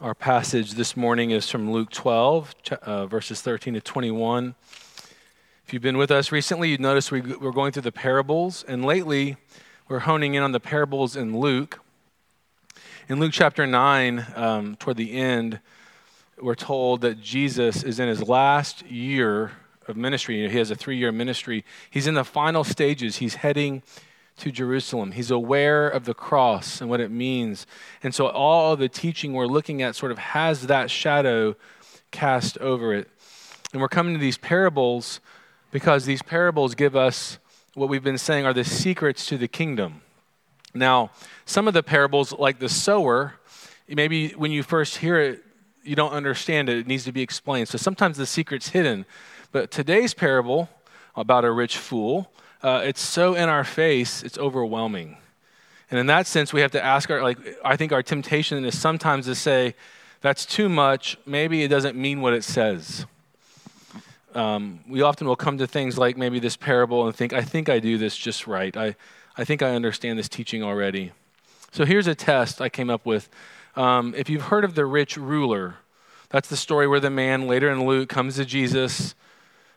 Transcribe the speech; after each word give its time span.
Our 0.00 0.14
passage 0.14 0.72
this 0.72 0.96
morning 0.96 1.30
is 1.30 1.50
from 1.50 1.70
Luke 1.70 1.90
12, 1.90 2.54
uh, 2.80 3.04
verses 3.04 3.42
13 3.42 3.74
to 3.74 3.82
21. 3.82 4.54
If 5.66 5.74
you've 5.74 5.82
been 5.82 5.98
with 5.98 6.10
us 6.10 6.32
recently, 6.32 6.70
you'd 6.70 6.80
notice 6.80 7.10
we, 7.10 7.20
we're 7.20 7.52
going 7.52 7.72
through 7.72 7.82
the 7.82 7.92
parables, 7.92 8.64
and 8.66 8.82
lately 8.82 9.36
we're 9.88 9.98
honing 9.98 10.32
in 10.32 10.42
on 10.42 10.52
the 10.52 10.58
parables 10.58 11.16
in 11.16 11.38
Luke. 11.38 11.80
In 13.10 13.20
Luke 13.20 13.32
chapter 13.34 13.66
9, 13.66 14.26
um, 14.36 14.76
toward 14.76 14.96
the 14.96 15.12
end, 15.12 15.60
we're 16.40 16.54
told 16.54 17.02
that 17.02 17.20
Jesus 17.20 17.82
is 17.82 18.00
in 18.00 18.08
his 18.08 18.26
last 18.26 18.82
year 18.86 19.52
of 19.86 19.98
ministry. 19.98 20.48
He 20.48 20.56
has 20.56 20.70
a 20.70 20.76
three 20.76 20.96
year 20.96 21.12
ministry. 21.12 21.62
He's 21.90 22.06
in 22.06 22.14
the 22.14 22.24
final 22.24 22.64
stages. 22.64 23.16
He's 23.16 23.34
heading 23.34 23.82
to 24.40 24.50
Jerusalem. 24.50 25.12
He's 25.12 25.30
aware 25.30 25.88
of 25.88 26.04
the 26.04 26.14
cross 26.14 26.80
and 26.80 26.90
what 26.90 27.00
it 27.00 27.10
means. 27.10 27.66
And 28.02 28.14
so 28.14 28.28
all 28.28 28.76
the 28.76 28.88
teaching 28.88 29.32
we're 29.32 29.46
looking 29.46 29.82
at 29.82 29.94
sort 29.94 30.12
of 30.12 30.18
has 30.18 30.66
that 30.66 30.90
shadow 30.90 31.56
cast 32.10 32.58
over 32.58 32.94
it. 32.94 33.08
And 33.72 33.80
we're 33.80 33.88
coming 33.88 34.14
to 34.14 34.20
these 34.20 34.38
parables 34.38 35.20
because 35.70 36.04
these 36.04 36.22
parables 36.22 36.74
give 36.74 36.96
us 36.96 37.38
what 37.74 37.88
we've 37.88 38.02
been 38.02 38.18
saying 38.18 38.44
are 38.44 38.52
the 38.52 38.64
secrets 38.64 39.26
to 39.26 39.38
the 39.38 39.46
kingdom. 39.48 40.02
Now, 40.74 41.10
some 41.44 41.68
of 41.68 41.74
the 41.74 41.82
parables, 41.82 42.32
like 42.32 42.58
the 42.58 42.68
sower, 42.68 43.34
maybe 43.88 44.30
when 44.30 44.50
you 44.50 44.62
first 44.62 44.98
hear 44.98 45.20
it, 45.20 45.44
you 45.82 45.96
don't 45.96 46.12
understand 46.12 46.68
it. 46.68 46.78
It 46.78 46.86
needs 46.86 47.04
to 47.04 47.12
be 47.12 47.22
explained. 47.22 47.68
So 47.68 47.78
sometimes 47.78 48.16
the 48.16 48.26
secret's 48.26 48.70
hidden. 48.70 49.06
But 49.52 49.70
today's 49.70 50.14
parable 50.14 50.68
about 51.16 51.44
a 51.44 51.50
rich 51.50 51.76
fool 51.76 52.32
uh, 52.62 52.82
it's 52.84 53.00
so 53.00 53.34
in 53.34 53.48
our 53.48 53.64
face, 53.64 54.22
it's 54.22 54.38
overwhelming. 54.38 55.16
And 55.90 55.98
in 55.98 56.06
that 56.06 56.26
sense, 56.26 56.52
we 56.52 56.60
have 56.60 56.70
to 56.72 56.84
ask 56.84 57.10
our, 57.10 57.22
like, 57.22 57.38
I 57.64 57.76
think 57.76 57.92
our 57.92 58.02
temptation 58.02 58.64
is 58.64 58.78
sometimes 58.78 59.26
to 59.26 59.34
say, 59.34 59.74
that's 60.20 60.46
too 60.46 60.68
much. 60.68 61.18
Maybe 61.26 61.62
it 61.62 61.68
doesn't 61.68 61.96
mean 61.96 62.20
what 62.20 62.32
it 62.32 62.44
says. 62.44 63.06
Um, 64.34 64.80
we 64.88 65.02
often 65.02 65.26
will 65.26 65.36
come 65.36 65.58
to 65.58 65.66
things 65.66 65.98
like 65.98 66.16
maybe 66.16 66.38
this 66.38 66.56
parable 66.56 67.06
and 67.06 67.16
think, 67.16 67.32
I 67.32 67.42
think 67.42 67.68
I 67.68 67.80
do 67.80 67.98
this 67.98 68.16
just 68.16 68.46
right. 68.46 68.76
I, 68.76 68.94
I 69.36 69.44
think 69.44 69.62
I 69.62 69.74
understand 69.74 70.18
this 70.18 70.28
teaching 70.28 70.62
already. 70.62 71.12
So 71.72 71.84
here's 71.84 72.06
a 72.06 72.14
test 72.14 72.60
I 72.60 72.68
came 72.68 72.90
up 72.90 73.04
with. 73.04 73.28
Um, 73.74 74.14
if 74.16 74.28
you've 74.28 74.42
heard 74.42 74.64
of 74.64 74.74
the 74.74 74.86
rich 74.86 75.16
ruler, 75.16 75.76
that's 76.28 76.48
the 76.48 76.56
story 76.56 76.86
where 76.86 77.00
the 77.00 77.10
man 77.10 77.48
later 77.48 77.70
in 77.70 77.84
Luke 77.84 78.08
comes 78.08 78.36
to 78.36 78.44
Jesus 78.44 79.14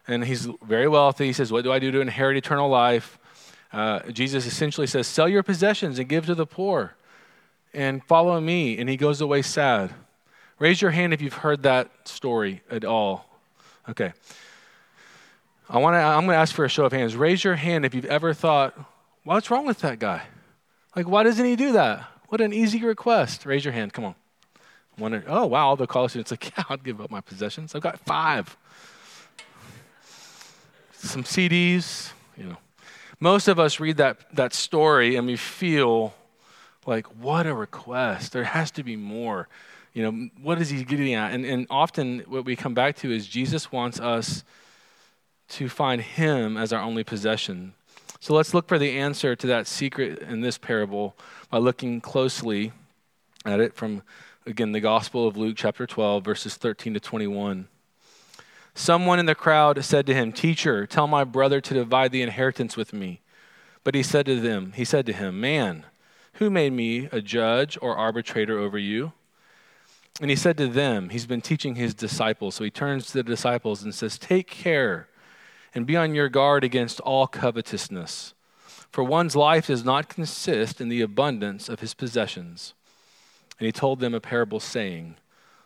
and 0.07 0.25
he's 0.25 0.47
very 0.65 0.87
wealthy. 0.87 1.27
He 1.27 1.33
says, 1.33 1.51
What 1.51 1.63
do 1.63 1.71
I 1.71 1.79
do 1.79 1.91
to 1.91 2.01
inherit 2.01 2.37
eternal 2.37 2.69
life? 2.69 3.17
Uh, 3.71 3.99
Jesus 4.11 4.45
essentially 4.45 4.87
says, 4.87 5.07
Sell 5.07 5.27
your 5.27 5.43
possessions 5.43 5.99
and 5.99 6.07
give 6.07 6.25
to 6.25 6.35
the 6.35 6.45
poor 6.45 6.95
and 7.73 8.03
follow 8.03 8.39
me. 8.39 8.77
And 8.77 8.89
he 8.89 8.97
goes 8.97 9.21
away 9.21 9.41
sad. 9.41 9.93
Raise 10.59 10.81
your 10.81 10.91
hand 10.91 11.13
if 11.13 11.21
you've 11.21 11.33
heard 11.33 11.63
that 11.63 11.89
story 12.07 12.61
at 12.69 12.85
all. 12.85 13.25
Okay. 13.89 14.13
I 15.69 15.79
want 15.79 15.95
to, 15.95 15.99
I'm 15.99 16.25
going 16.25 16.35
to 16.35 16.39
ask 16.39 16.53
for 16.53 16.65
a 16.65 16.69
show 16.69 16.85
of 16.85 16.91
hands. 16.91 17.15
Raise 17.15 17.43
your 17.43 17.55
hand 17.55 17.85
if 17.85 17.95
you've 17.95 18.05
ever 18.05 18.33
thought, 18.33 18.77
What's 19.23 19.49
wrong 19.49 19.65
with 19.65 19.79
that 19.79 19.99
guy? 19.99 20.23
Like, 20.97 21.07
why 21.07 21.23
doesn't 21.23 21.45
he 21.45 21.55
do 21.55 21.71
that? 21.71 22.05
What 22.27 22.41
an 22.41 22.51
easy 22.51 22.83
request. 22.83 23.45
Raise 23.45 23.63
your 23.63 23.73
hand. 23.73 23.93
Come 23.93 24.03
on. 24.03 24.15
One, 24.97 25.23
oh, 25.27 25.45
wow. 25.45 25.75
The 25.75 25.87
college 25.87 26.11
students 26.11 26.31
like, 26.31 26.51
Yeah, 26.57 26.65
I'd 26.69 26.83
give 26.83 26.99
up 26.99 27.09
my 27.09 27.21
possessions. 27.21 27.73
I've 27.73 27.81
got 27.81 27.99
five 27.99 28.57
some 31.03 31.23
CDs, 31.23 32.11
you 32.37 32.45
know. 32.45 32.57
Most 33.19 33.47
of 33.47 33.59
us 33.59 33.79
read 33.79 33.97
that, 33.97 34.17
that 34.35 34.53
story 34.53 35.15
and 35.15 35.27
we 35.27 35.35
feel 35.35 36.13
like, 36.85 37.05
what 37.17 37.45
a 37.45 37.53
request. 37.53 38.33
There 38.33 38.43
has 38.43 38.71
to 38.71 38.83
be 38.83 38.95
more. 38.95 39.47
You 39.93 40.03
know, 40.03 40.29
what 40.41 40.59
is 40.59 40.69
he 40.69 40.83
getting 40.83 41.13
at? 41.13 41.31
And, 41.31 41.45
and 41.45 41.67
often 41.69 42.19
what 42.27 42.45
we 42.45 42.55
come 42.55 42.73
back 42.73 42.97
to 42.97 43.11
is 43.11 43.27
Jesus 43.27 43.71
wants 43.71 43.99
us 43.99 44.43
to 45.49 45.69
find 45.69 46.01
him 46.01 46.57
as 46.57 46.73
our 46.73 46.81
only 46.81 47.03
possession. 47.03 47.73
So 48.19 48.33
let's 48.33 48.53
look 48.53 48.67
for 48.67 48.79
the 48.79 48.97
answer 48.97 49.35
to 49.35 49.47
that 49.47 49.67
secret 49.67 50.19
in 50.19 50.41
this 50.41 50.57
parable 50.57 51.15
by 51.49 51.59
looking 51.59 52.01
closely 52.01 52.71
at 53.45 53.59
it 53.59 53.73
from, 53.73 54.01
again, 54.45 54.71
the 54.71 54.79
Gospel 54.79 55.27
of 55.27 55.37
Luke, 55.37 55.55
chapter 55.57 55.85
12, 55.85 56.23
verses 56.23 56.55
13 56.55 56.95
to 56.95 56.99
21. 56.99 57.67
Someone 58.75 59.19
in 59.19 59.25
the 59.27 59.35
crowd 59.35 59.83
said 59.85 60.05
to 60.07 60.13
him, 60.13 60.31
Teacher, 60.31 60.87
tell 60.87 61.07
my 61.07 61.23
brother 61.23 61.61
to 61.61 61.73
divide 61.73 62.11
the 62.11 62.21
inheritance 62.21 62.75
with 62.75 62.91
me. 62.91 63.21
But 63.83 63.95
he 63.95 64.03
said 64.03 64.25
to 64.25 64.39
them, 64.39 64.73
He 64.75 64.85
said 64.85 65.05
to 65.05 65.13
him, 65.13 65.39
Man, 65.39 65.85
who 66.33 66.49
made 66.49 66.73
me 66.73 67.07
a 67.11 67.21
judge 67.21 67.77
or 67.81 67.95
arbitrator 67.95 68.57
over 68.57 68.77
you? 68.77 69.13
And 70.21 70.29
he 70.29 70.35
said 70.35 70.57
to 70.57 70.67
them, 70.67 71.09
He's 71.09 71.25
been 71.25 71.41
teaching 71.41 71.75
his 71.75 71.93
disciples. 71.93 72.55
So 72.55 72.63
he 72.63 72.71
turns 72.71 73.07
to 73.07 73.13
the 73.13 73.23
disciples 73.23 73.83
and 73.83 73.93
says, 73.93 74.17
Take 74.17 74.47
care 74.47 75.07
and 75.75 75.85
be 75.85 75.95
on 75.95 76.15
your 76.15 76.29
guard 76.29 76.63
against 76.63 76.99
all 77.01 77.27
covetousness. 77.27 78.33
For 78.91 79.03
one's 79.03 79.35
life 79.35 79.67
does 79.67 79.83
not 79.83 80.07
consist 80.07 80.79
in 80.79 80.89
the 80.89 81.01
abundance 81.01 81.67
of 81.67 81.79
his 81.79 81.93
possessions. 81.93 82.73
And 83.59 83.65
he 83.65 83.71
told 83.71 83.99
them 83.99 84.13
a 84.13 84.19
parable, 84.19 84.59
saying, 84.59 85.15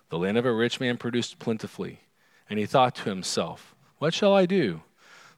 The 0.09 0.17
land 0.17 0.37
of 0.37 0.45
a 0.45 0.53
rich 0.53 0.79
man 0.79 0.97
produced 0.97 1.39
plentifully. 1.39 1.99
And 2.49 2.59
he 2.59 2.65
thought 2.65 2.95
to 2.95 3.09
himself, 3.09 3.75
What 3.99 4.13
shall 4.13 4.33
I 4.33 4.45
do? 4.45 4.81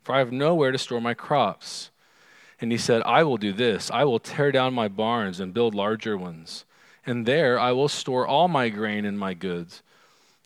For 0.03 0.16
I 0.16 0.20
have 0.20 0.31
nowhere 0.31 0.72
to 0.72 0.78
store 0.78 1.02
my 1.02 1.14
crops. 1.14 1.90
And 2.62 2.72
he 2.72 2.78
said, 2.78 3.02
I 3.06 3.24
will 3.24 3.38
do 3.38 3.53
this 3.53 3.90
I 3.92 4.03
will 4.03 4.20
tear 4.20 4.52
down 4.52 4.74
my 4.74 4.88
barns 4.88 5.40
and 5.40 5.53
build 5.53 5.75
larger 5.75 6.18
ones. 6.18 6.66
And 7.06 7.25
there 7.25 7.58
I 7.59 7.72
will 7.72 7.88
store 7.88 8.28
all 8.28 8.47
my 8.47 8.70
grain 8.70 9.06
and 9.06 9.18
my 9.18 9.34
goods. 9.34 9.81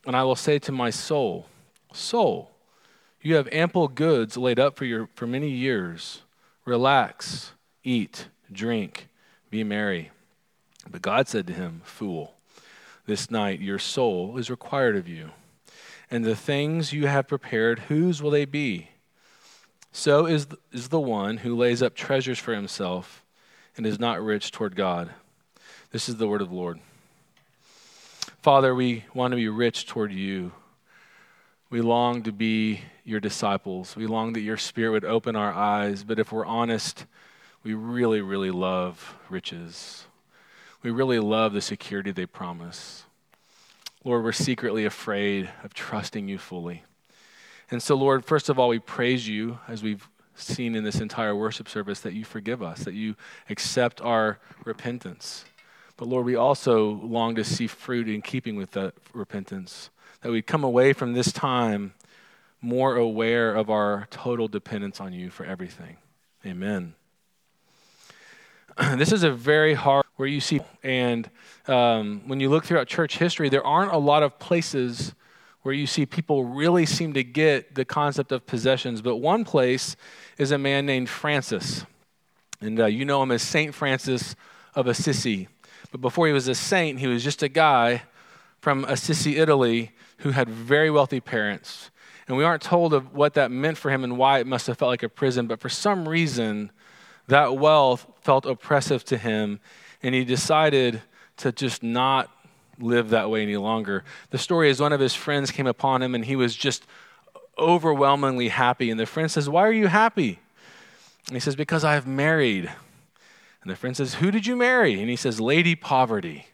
And 0.05 0.15
I 0.15 0.23
will 0.23 0.35
say 0.35 0.59
to 0.59 0.71
my 0.71 0.89
soul, 0.89 1.47
Soul, 1.91 2.51
you 3.21 3.35
have 3.35 3.47
ample 3.51 3.87
goods 3.87 4.37
laid 4.37 4.59
up 4.59 4.75
for, 4.75 4.85
your, 4.85 5.07
for 5.15 5.27
many 5.27 5.49
years. 5.49 6.21
Relax, 6.65 7.53
eat, 7.83 8.27
drink, 8.51 9.07
be 9.49 9.63
merry. 9.63 10.11
But 10.89 11.01
God 11.01 11.27
said 11.27 11.47
to 11.47 11.53
him, 11.53 11.81
Fool, 11.85 12.35
this 13.05 13.31
night 13.31 13.59
your 13.59 13.79
soul 13.79 14.37
is 14.37 14.49
required 14.49 14.95
of 14.95 15.07
you 15.07 15.31
and 16.13 16.23
the 16.23 16.35
things 16.35 16.93
you 16.93 17.07
have 17.07 17.27
prepared, 17.27 17.79
whose 17.79 18.21
will 18.21 18.29
they 18.29 18.45
be? 18.45 18.89
So 19.91 20.27
is, 20.27 20.45
is 20.71 20.89
the 20.89 20.99
one 20.99 21.37
who 21.37 21.55
lays 21.55 21.81
up 21.81 21.95
treasures 21.95 22.37
for 22.37 22.53
himself 22.53 23.23
and 23.75 23.83
is 23.83 23.99
not 23.99 24.21
rich 24.21 24.51
toward 24.51 24.75
God. 24.75 25.09
This 25.89 26.07
is 26.07 26.17
the 26.17 26.27
word 26.27 26.43
of 26.43 26.49
the 26.49 26.55
Lord. 26.55 26.79
Father, 28.43 28.75
we 28.75 29.05
want 29.15 29.31
to 29.31 29.37
be 29.37 29.47
rich 29.47 29.87
toward 29.87 30.13
you. 30.13 30.51
We 31.71 31.81
long 31.81 32.21
to 32.23 32.31
be 32.31 32.81
your 33.03 33.19
disciples. 33.19 33.95
We 33.95 34.05
long 34.05 34.33
that 34.33 34.41
your 34.41 34.57
spirit 34.57 34.91
would 34.91 35.05
open 35.05 35.35
our 35.35 35.51
eyes. 35.51 36.03
But 36.03 36.19
if 36.19 36.31
we're 36.31 36.45
honest, 36.45 37.07
we 37.63 37.73
really, 37.73 38.21
really 38.21 38.51
love 38.51 39.15
riches. 39.31 40.05
We 40.83 40.91
really 40.91 41.17
love 41.17 41.53
the 41.53 41.61
security 41.61 42.11
they 42.11 42.27
promise. 42.27 43.05
Lord, 44.03 44.23
we're 44.23 44.31
secretly 44.33 44.85
afraid 44.85 45.49
of 45.63 45.73
trusting 45.73 46.27
you 46.27 46.37
fully. 46.37 46.83
And 47.71 47.81
so, 47.81 47.95
Lord, 47.95 48.25
first 48.25 48.49
of 48.49 48.59
all, 48.59 48.69
we 48.69 48.79
praise 48.79 49.27
you 49.27 49.59
as 49.67 49.81
we've 49.81 50.07
seen 50.35 50.75
in 50.75 50.83
this 50.83 50.99
entire 50.99 51.35
worship 51.35 51.69
service 51.69 52.01
that 52.01 52.13
you 52.13 52.25
forgive 52.25 52.61
us, 52.61 52.83
that 52.83 52.93
you 52.93 53.15
accept 53.49 54.01
our 54.01 54.39
repentance. 54.65 55.45
But 55.95 56.07
Lord, 56.07 56.25
we 56.25 56.35
also 56.35 56.99
long 57.03 57.35
to 57.35 57.43
see 57.43 57.67
fruit 57.67 58.09
in 58.09 58.21
keeping 58.21 58.55
with 58.55 58.71
that 58.71 58.93
repentance, 59.13 59.89
that 60.21 60.31
we 60.31 60.41
come 60.41 60.63
away 60.63 60.93
from 60.93 61.13
this 61.13 61.31
time 61.31 61.93
more 62.61 62.95
aware 62.95 63.53
of 63.53 63.69
our 63.69 64.07
total 64.09 64.47
dependence 64.47 64.99
on 64.99 65.13
you 65.13 65.29
for 65.29 65.45
everything. 65.45 65.97
Amen. 66.45 66.95
this 68.95 69.11
is 69.11 69.23
a 69.23 69.31
very 69.31 69.73
hard 69.73 70.05
where 70.15 70.27
you 70.27 70.39
see 70.39 70.59
and 70.83 71.29
um, 71.67 72.21
when 72.25 72.39
you 72.39 72.49
look 72.49 72.65
throughout 72.65 72.87
church 72.87 73.17
history 73.17 73.49
there 73.49 73.65
aren't 73.65 73.91
a 73.91 73.97
lot 73.97 74.23
of 74.23 74.39
places 74.39 75.13
where 75.61 75.73
you 75.73 75.85
see 75.85 76.05
people 76.05 76.43
really 76.45 76.85
seem 76.85 77.13
to 77.13 77.23
get 77.23 77.75
the 77.75 77.85
concept 77.85 78.31
of 78.31 78.45
possessions 78.45 79.01
but 79.01 79.17
one 79.17 79.43
place 79.45 79.95
is 80.37 80.51
a 80.51 80.57
man 80.57 80.85
named 80.85 81.09
francis. 81.09 81.85
And 82.61 82.79
uh, 82.79 82.85
you 82.85 83.05
know 83.05 83.21
him 83.21 83.31
as 83.31 83.41
saint 83.41 83.75
francis 83.75 84.35
of 84.73 84.87
assisi. 84.87 85.49
But 85.91 86.01
before 86.01 86.27
he 86.27 86.33
was 86.33 86.47
a 86.47 86.55
saint 86.55 86.99
he 86.99 87.07
was 87.07 87.23
just 87.23 87.43
a 87.43 87.49
guy 87.49 88.03
from 88.59 88.85
assisi 88.85 89.37
italy 89.37 89.91
who 90.19 90.31
had 90.31 90.49
very 90.49 90.89
wealthy 90.89 91.19
parents. 91.19 91.91
And 92.27 92.37
we 92.37 92.43
aren't 92.43 92.63
told 92.63 92.93
of 92.93 93.13
what 93.13 93.33
that 93.33 93.51
meant 93.51 93.77
for 93.77 93.91
him 93.91 94.03
and 94.03 94.17
why 94.17 94.39
it 94.39 94.47
must 94.47 94.65
have 94.67 94.77
felt 94.77 94.89
like 94.89 95.03
a 95.03 95.09
prison 95.09 95.45
but 95.45 95.59
for 95.59 95.69
some 95.69 96.07
reason 96.07 96.71
that 97.27 97.57
wealth 97.57 98.05
felt 98.21 98.45
oppressive 98.45 99.03
to 99.05 99.17
him, 99.17 99.59
and 100.01 100.13
he 100.13 100.25
decided 100.25 101.01
to 101.37 101.51
just 101.51 101.83
not 101.83 102.29
live 102.79 103.09
that 103.09 103.29
way 103.29 103.43
any 103.43 103.57
longer. 103.57 104.03
The 104.31 104.37
story 104.37 104.69
is 104.69 104.79
one 104.79 104.93
of 104.93 104.99
his 104.99 105.13
friends 105.13 105.51
came 105.51 105.67
upon 105.67 106.01
him, 106.01 106.15
and 106.15 106.25
he 106.25 106.35
was 106.35 106.55
just 106.55 106.85
overwhelmingly 107.57 108.49
happy. 108.49 108.89
And 108.89 108.99
the 108.99 109.05
friend 109.05 109.29
says, 109.29 109.49
Why 109.49 109.61
are 109.61 109.71
you 109.71 109.87
happy? 109.87 110.39
And 111.27 111.35
he 111.35 111.39
says, 111.39 111.55
Because 111.55 111.83
I 111.83 111.93
have 111.93 112.07
married. 112.07 112.71
And 113.61 113.71
the 113.71 113.75
friend 113.75 113.95
says, 113.95 114.15
Who 114.15 114.31
did 114.31 114.45
you 114.45 114.55
marry? 114.55 114.99
And 114.99 115.09
he 115.09 115.15
says, 115.15 115.39
Lady 115.39 115.75
Poverty. 115.75 116.47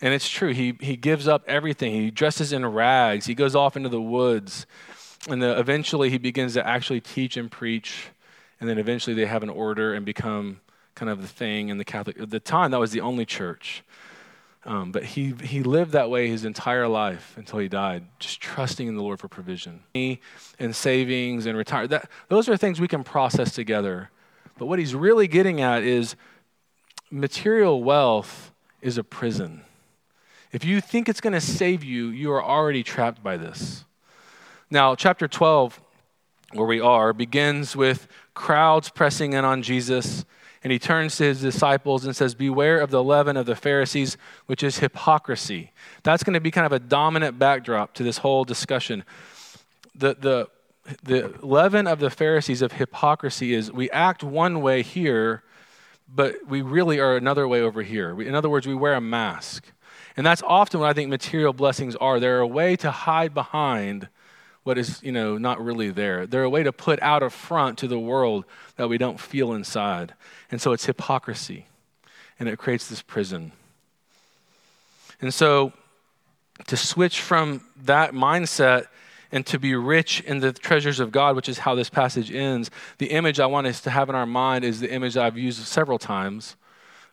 And 0.00 0.12
it's 0.12 0.28
true. 0.28 0.52
He, 0.52 0.76
he 0.80 0.96
gives 0.96 1.28
up 1.28 1.44
everything. 1.46 1.92
He 1.92 2.10
dresses 2.10 2.52
in 2.52 2.64
rags. 2.66 3.26
He 3.26 3.34
goes 3.34 3.54
off 3.54 3.76
into 3.76 3.88
the 3.88 4.00
woods. 4.00 4.66
And 5.28 5.42
the, 5.42 5.58
eventually 5.58 6.10
he 6.10 6.18
begins 6.18 6.54
to 6.54 6.66
actually 6.66 7.00
teach 7.00 7.36
and 7.36 7.50
preach. 7.50 8.08
And 8.60 8.68
then 8.68 8.78
eventually 8.78 9.14
they 9.14 9.26
have 9.26 9.42
an 9.42 9.50
order 9.50 9.94
and 9.94 10.06
become 10.06 10.60
kind 10.94 11.10
of 11.10 11.20
the 11.20 11.28
thing 11.28 11.68
in 11.68 11.78
the 11.78 11.84
Catholic. 11.84 12.18
At 12.18 12.30
the 12.30 12.40
time, 12.40 12.70
that 12.70 12.80
was 12.80 12.92
the 12.92 13.00
only 13.00 13.26
church. 13.26 13.82
Um, 14.66 14.92
but 14.92 15.04
he, 15.04 15.34
he 15.42 15.62
lived 15.62 15.92
that 15.92 16.08
way 16.08 16.28
his 16.28 16.44
entire 16.44 16.88
life 16.88 17.34
until 17.36 17.58
he 17.58 17.68
died, 17.68 18.04
just 18.18 18.40
trusting 18.40 18.88
in 18.88 18.96
the 18.96 19.02
Lord 19.02 19.20
for 19.20 19.28
provision. 19.28 19.80
And 20.58 20.74
savings 20.74 21.46
and 21.46 21.58
retire. 21.58 21.86
That, 21.86 22.08
those 22.28 22.48
are 22.48 22.56
things 22.56 22.80
we 22.80 22.88
can 22.88 23.04
process 23.04 23.54
together. 23.54 24.10
But 24.58 24.66
what 24.66 24.78
he's 24.78 24.94
really 24.94 25.28
getting 25.28 25.60
at 25.60 25.82
is 25.82 26.16
material 27.10 27.82
wealth 27.82 28.52
is 28.80 28.96
a 28.96 29.04
prison. 29.04 29.62
If 30.52 30.64
you 30.64 30.80
think 30.80 31.08
it's 31.08 31.20
going 31.20 31.32
to 31.32 31.40
save 31.40 31.82
you, 31.82 32.08
you 32.08 32.32
are 32.32 32.42
already 32.42 32.82
trapped 32.82 33.22
by 33.22 33.36
this. 33.36 33.84
Now, 34.70 34.94
chapter 34.94 35.28
12, 35.28 35.80
where 36.52 36.66
we 36.66 36.80
are, 36.80 37.12
begins 37.12 37.76
with 37.76 38.06
crowds 38.34 38.90
pressing 38.90 39.32
in 39.32 39.44
on 39.44 39.62
Jesus 39.62 40.24
and 40.64 40.72
he 40.72 40.78
turns 40.78 41.16
to 41.18 41.24
his 41.24 41.42
disciples 41.42 42.06
and 42.06 42.16
says, 42.16 42.34
Beware 42.34 42.80
of 42.80 42.90
the 42.90 43.04
leaven 43.04 43.36
of 43.36 43.44
the 43.44 43.54
Pharisees, 43.54 44.16
which 44.46 44.62
is 44.62 44.78
hypocrisy. 44.78 45.72
That's 46.02 46.24
going 46.24 46.32
to 46.34 46.40
be 46.40 46.50
kind 46.50 46.64
of 46.64 46.72
a 46.72 46.78
dominant 46.78 47.38
backdrop 47.38 47.92
to 47.94 48.02
this 48.02 48.18
whole 48.18 48.44
discussion. 48.44 49.04
The, 49.94 50.16
the, 50.18 50.48
the 51.02 51.34
leaven 51.42 51.86
of 51.86 52.00
the 52.00 52.08
Pharisees 52.08 52.62
of 52.62 52.72
hypocrisy 52.72 53.52
is 53.52 53.70
we 53.70 53.90
act 53.90 54.24
one 54.24 54.62
way 54.62 54.82
here, 54.82 55.42
but 56.08 56.36
we 56.48 56.62
really 56.62 56.98
are 56.98 57.14
another 57.14 57.46
way 57.46 57.60
over 57.60 57.82
here. 57.82 58.18
In 58.22 58.34
other 58.34 58.48
words, 58.48 58.66
we 58.66 58.74
wear 58.74 58.94
a 58.94 59.02
mask. 59.02 59.66
And 60.16 60.26
that's 60.26 60.42
often 60.42 60.80
what 60.80 60.88
I 60.88 60.94
think 60.94 61.10
material 61.10 61.52
blessings 61.52 61.94
are. 61.96 62.18
They're 62.18 62.40
a 62.40 62.46
way 62.46 62.74
to 62.76 62.90
hide 62.90 63.34
behind 63.34 64.08
what 64.64 64.78
is, 64.78 65.02
you 65.02 65.12
know, 65.12 65.38
not 65.38 65.62
really 65.62 65.90
there. 65.90 66.26
They're 66.26 66.42
a 66.42 66.50
way 66.50 66.62
to 66.62 66.72
put 66.72 67.00
out 67.02 67.22
a 67.22 67.30
front 67.30 67.78
to 67.78 67.86
the 67.86 67.98
world 67.98 68.44
that 68.76 68.88
we 68.88 68.98
don't 68.98 69.20
feel 69.20 69.52
inside. 69.52 70.14
And 70.50 70.60
so 70.60 70.72
it's 70.72 70.86
hypocrisy. 70.86 71.66
And 72.40 72.48
it 72.48 72.58
creates 72.58 72.88
this 72.88 73.02
prison. 73.02 73.52
And 75.20 75.32
so 75.32 75.72
to 76.66 76.76
switch 76.76 77.20
from 77.20 77.60
that 77.84 78.12
mindset 78.12 78.86
and 79.30 79.44
to 79.46 79.58
be 79.58 79.74
rich 79.74 80.20
in 80.22 80.40
the 80.40 80.52
treasures 80.52 81.00
of 81.00 81.12
God, 81.12 81.36
which 81.36 81.48
is 81.48 81.58
how 81.58 81.74
this 81.74 81.90
passage 81.90 82.32
ends, 82.32 82.70
the 82.98 83.10
image 83.10 83.40
I 83.40 83.46
want 83.46 83.66
us 83.66 83.80
to 83.82 83.90
have 83.90 84.08
in 84.08 84.14
our 84.14 84.26
mind 84.26 84.64
is 84.64 84.80
the 84.80 84.92
image 84.92 85.16
I've 85.16 85.36
used 85.36 85.64
several 85.64 85.98
times. 85.98 86.56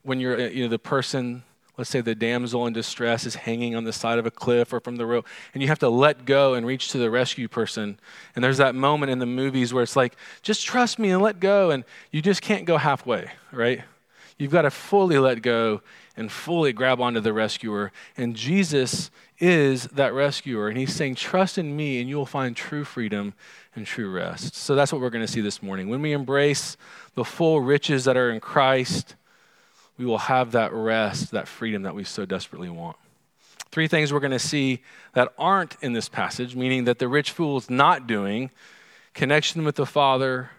When 0.04 0.19
you're, 0.19 0.47
you 0.47 0.63
know, 0.63 0.69
the 0.69 0.80
person 0.80 1.44
let's 1.77 1.89
say 1.89 2.01
the 2.01 2.15
damsel 2.15 2.68
in 2.68 2.73
distress 2.73 3.25
is 3.25 3.35
hanging 3.35 3.75
on 3.75 3.83
the 3.83 3.94
side 3.94 4.19
of 4.19 4.25
a 4.25 4.31
cliff 4.31 4.73
or 4.73 4.79
from 4.79 4.97
the 4.97 5.06
rope, 5.06 5.27
and 5.53 5.62
you 5.62 5.69
have 5.69 5.79
to 5.79 5.89
let 5.89 6.25
go 6.25 6.53
and 6.53 6.65
reach 6.65 6.89
to 6.89 6.97
the 6.97 7.09
rescue 7.09 7.47
person. 7.47 8.00
And 8.35 8.44
there's 8.44 8.57
that 8.57 8.75
moment 8.75 9.12
in 9.12 9.19
the 9.19 9.25
movies 9.25 9.73
where 9.73 9.83
it's 9.83 9.95
like, 9.95 10.15
just 10.41 10.65
trust 10.65 11.00
me 11.00 11.12
and 11.12 11.21
let 11.21 11.39
go, 11.39 11.71
and 11.71 11.83
you 12.12 12.21
just 12.21 12.41
can't 12.41 12.65
go 12.65 12.77
halfway, 12.77 13.31
right? 13.51 13.81
You've 14.38 14.51
got 14.51 14.63
to 14.63 14.71
fully 14.71 15.19
let 15.19 15.41
go 15.41 15.81
and 16.18 16.31
fully 16.31 16.73
grab 16.73 17.00
onto 17.00 17.19
the 17.19 17.31
rescuer. 17.31 17.91
And 18.18 18.35
Jesus 18.35 19.12
is 19.39 19.83
that 19.88 20.13
rescuer. 20.13 20.68
And 20.68 20.77
he's 20.77 20.94
saying, 20.94 21.15
Trust 21.15 21.57
in 21.57 21.75
me, 21.75 22.00
and 22.00 22.09
you 22.09 22.15
will 22.15 22.25
find 22.25 22.56
true 22.56 22.83
freedom 22.83 23.33
and 23.75 23.85
true 23.85 24.12
rest. 24.12 24.56
So 24.56 24.75
that's 24.75 24.91
what 24.91 25.01
we're 25.01 25.09
going 25.09 25.25
to 25.25 25.31
see 25.31 25.41
this 25.41 25.62
morning. 25.63 25.89
When 25.89 26.01
we 26.01 26.12
embrace 26.12 26.75
the 27.15 27.23
full 27.23 27.62
riches 27.62 28.03
that 28.06 28.18
are 28.18 28.31
in 28.31 28.39
Christ, 28.39 29.15
we 30.01 30.07
will 30.07 30.18
have 30.18 30.53
that 30.53 30.74
rest, 30.74 31.30
that 31.30 31.48
freedom 31.48 31.83
that 31.83 31.94
we 31.94 32.03
so 32.03 32.25
desperately 32.25 32.69
want. 32.71 32.98
Three 33.69 33.88
things 33.88 34.12
we're 34.12 34.19
going 34.19 34.31
to 34.31 34.39
see 34.39 34.81
that 35.13 35.31
aren't 35.38 35.77
in 35.80 35.94
this 35.94 36.09
passage, 36.09 36.56
meaning 36.56 36.86
that 36.86 36.98
the 36.98 37.07
rich 37.07 37.30
fool 37.30 37.57
is 37.57 37.69
not 37.69 38.07
doing 38.07 38.50
connection 39.13 39.63
with 39.63 39.75
the 39.75 39.86
Father, 39.86 40.50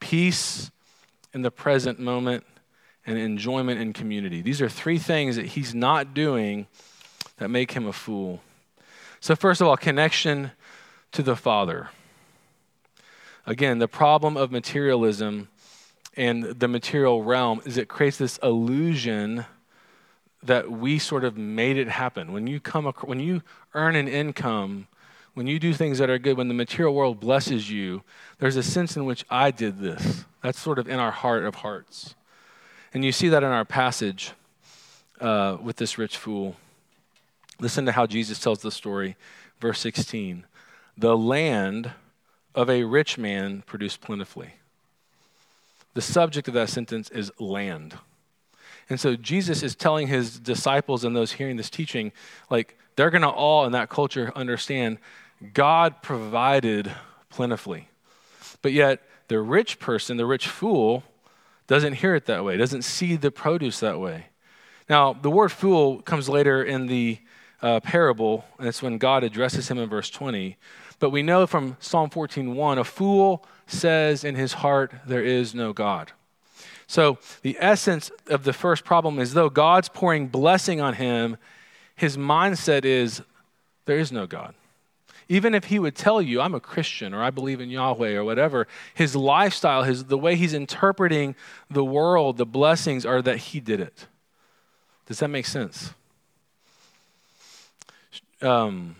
peace 0.00 0.72
in 1.32 1.42
the 1.42 1.52
present 1.52 2.00
moment, 2.00 2.42
and 3.06 3.16
enjoyment 3.16 3.80
in 3.80 3.92
community. 3.92 4.42
These 4.42 4.60
are 4.60 4.68
three 4.68 4.98
things 4.98 5.36
that 5.36 5.46
he's 5.46 5.72
not 5.72 6.12
doing 6.12 6.66
that 7.36 7.48
make 7.48 7.70
him 7.70 7.86
a 7.86 7.92
fool. 7.92 8.40
So, 9.20 9.36
first 9.36 9.60
of 9.60 9.68
all, 9.68 9.76
connection 9.76 10.50
to 11.12 11.22
the 11.22 11.36
Father. 11.36 11.90
Again, 13.46 13.78
the 13.78 13.88
problem 13.88 14.36
of 14.36 14.50
materialism 14.50 15.46
and 16.20 16.44
the 16.44 16.68
material 16.68 17.22
realm 17.22 17.62
is 17.64 17.78
it 17.78 17.88
creates 17.88 18.18
this 18.18 18.38
illusion 18.42 19.46
that 20.42 20.70
we 20.70 20.98
sort 20.98 21.24
of 21.24 21.38
made 21.38 21.78
it 21.78 21.88
happen. 21.88 22.30
When 22.34 22.46
you 22.46 22.60
come 22.60 22.84
when 22.84 23.20
you 23.20 23.40
earn 23.72 23.96
an 23.96 24.06
income, 24.06 24.86
when 25.32 25.46
you 25.46 25.58
do 25.58 25.72
things 25.72 25.96
that 25.96 26.10
are 26.10 26.18
good, 26.18 26.36
when 26.36 26.48
the 26.48 26.54
material 26.54 26.94
world 26.94 27.20
blesses 27.20 27.70
you, 27.70 28.02
there's 28.38 28.56
a 28.56 28.62
sense 28.62 28.98
in 28.98 29.06
which 29.06 29.24
I 29.30 29.50
did 29.50 29.78
this. 29.78 30.26
That's 30.42 30.60
sort 30.60 30.78
of 30.78 30.90
in 30.90 30.98
our 30.98 31.10
heart 31.10 31.44
of 31.44 31.54
hearts. 31.54 32.14
And 32.92 33.02
you 33.02 33.12
see 33.12 33.30
that 33.30 33.42
in 33.42 33.48
our 33.48 33.64
passage 33.64 34.32
uh, 35.22 35.56
with 35.62 35.76
this 35.76 35.96
rich 35.96 36.18
fool. 36.18 36.56
Listen 37.60 37.86
to 37.86 37.92
how 37.92 38.04
Jesus 38.04 38.38
tells 38.38 38.60
the 38.60 38.70
story. 38.70 39.16
Verse 39.58 39.80
16 39.80 40.44
The 40.98 41.16
land 41.16 41.92
of 42.54 42.68
a 42.68 42.84
rich 42.84 43.16
man 43.16 43.62
produced 43.62 44.02
plentifully 44.02 44.59
the 45.94 46.02
subject 46.02 46.48
of 46.48 46.54
that 46.54 46.68
sentence 46.68 47.10
is 47.10 47.32
land. 47.38 47.98
And 48.88 48.98
so 48.98 49.16
Jesus 49.16 49.62
is 49.62 49.74
telling 49.74 50.08
his 50.08 50.38
disciples 50.38 51.04
and 51.04 51.14
those 51.14 51.32
hearing 51.32 51.56
this 51.56 51.70
teaching, 51.70 52.12
like, 52.50 52.76
they're 52.96 53.10
going 53.10 53.22
to 53.22 53.28
all 53.28 53.64
in 53.64 53.72
that 53.72 53.88
culture 53.88 54.32
understand 54.34 54.98
God 55.54 56.02
provided 56.02 56.92
plentifully. 57.30 57.88
But 58.62 58.72
yet, 58.72 59.00
the 59.28 59.40
rich 59.40 59.78
person, 59.78 60.16
the 60.16 60.26
rich 60.26 60.48
fool, 60.48 61.04
doesn't 61.66 61.94
hear 61.94 62.14
it 62.16 62.26
that 62.26 62.44
way, 62.44 62.56
doesn't 62.56 62.82
see 62.82 63.16
the 63.16 63.30
produce 63.30 63.80
that 63.80 64.00
way. 64.00 64.26
Now, 64.88 65.12
the 65.12 65.30
word 65.30 65.52
fool 65.52 66.02
comes 66.02 66.28
later 66.28 66.64
in 66.64 66.88
the 66.88 67.20
uh, 67.62 67.78
parable, 67.80 68.44
and 68.58 68.66
it's 68.66 68.82
when 68.82 68.98
God 68.98 69.22
addresses 69.22 69.68
him 69.68 69.78
in 69.78 69.88
verse 69.88 70.10
20. 70.10 70.56
But 71.00 71.10
we 71.10 71.22
know 71.22 71.46
from 71.46 71.76
Psalm 71.80 72.10
14:1, 72.10 72.78
a 72.78 72.84
fool 72.84 73.44
says 73.66 74.22
in 74.22 74.36
his 74.36 74.52
heart, 74.52 74.92
There 75.06 75.24
is 75.24 75.54
no 75.54 75.72
God. 75.72 76.12
So, 76.86 77.18
the 77.42 77.56
essence 77.58 78.10
of 78.26 78.44
the 78.44 78.52
first 78.52 78.84
problem 78.84 79.18
is 79.18 79.32
though 79.32 79.48
God's 79.48 79.88
pouring 79.88 80.28
blessing 80.28 80.80
on 80.80 80.94
him, 80.94 81.36
his 81.96 82.16
mindset 82.16 82.84
is, 82.84 83.22
There 83.86 83.98
is 83.98 84.12
no 84.12 84.26
God. 84.26 84.54
Even 85.28 85.54
if 85.54 85.66
he 85.66 85.78
would 85.78 85.94
tell 85.94 86.20
you, 86.20 86.40
I'm 86.40 86.56
a 86.56 86.60
Christian 86.60 87.14
or 87.14 87.22
I 87.22 87.30
believe 87.30 87.60
in 87.60 87.70
Yahweh 87.70 88.14
or 88.14 88.24
whatever, 88.24 88.66
his 88.92 89.14
lifestyle, 89.14 89.84
his, 89.84 90.06
the 90.06 90.18
way 90.18 90.34
he's 90.34 90.52
interpreting 90.52 91.36
the 91.70 91.84
world, 91.84 92.36
the 92.36 92.44
blessings 92.44 93.06
are 93.06 93.22
that 93.22 93.38
he 93.38 93.60
did 93.60 93.80
it. 93.80 94.06
Does 95.06 95.20
that 95.20 95.28
make 95.28 95.46
sense? 95.46 95.94
Um, 98.42 98.96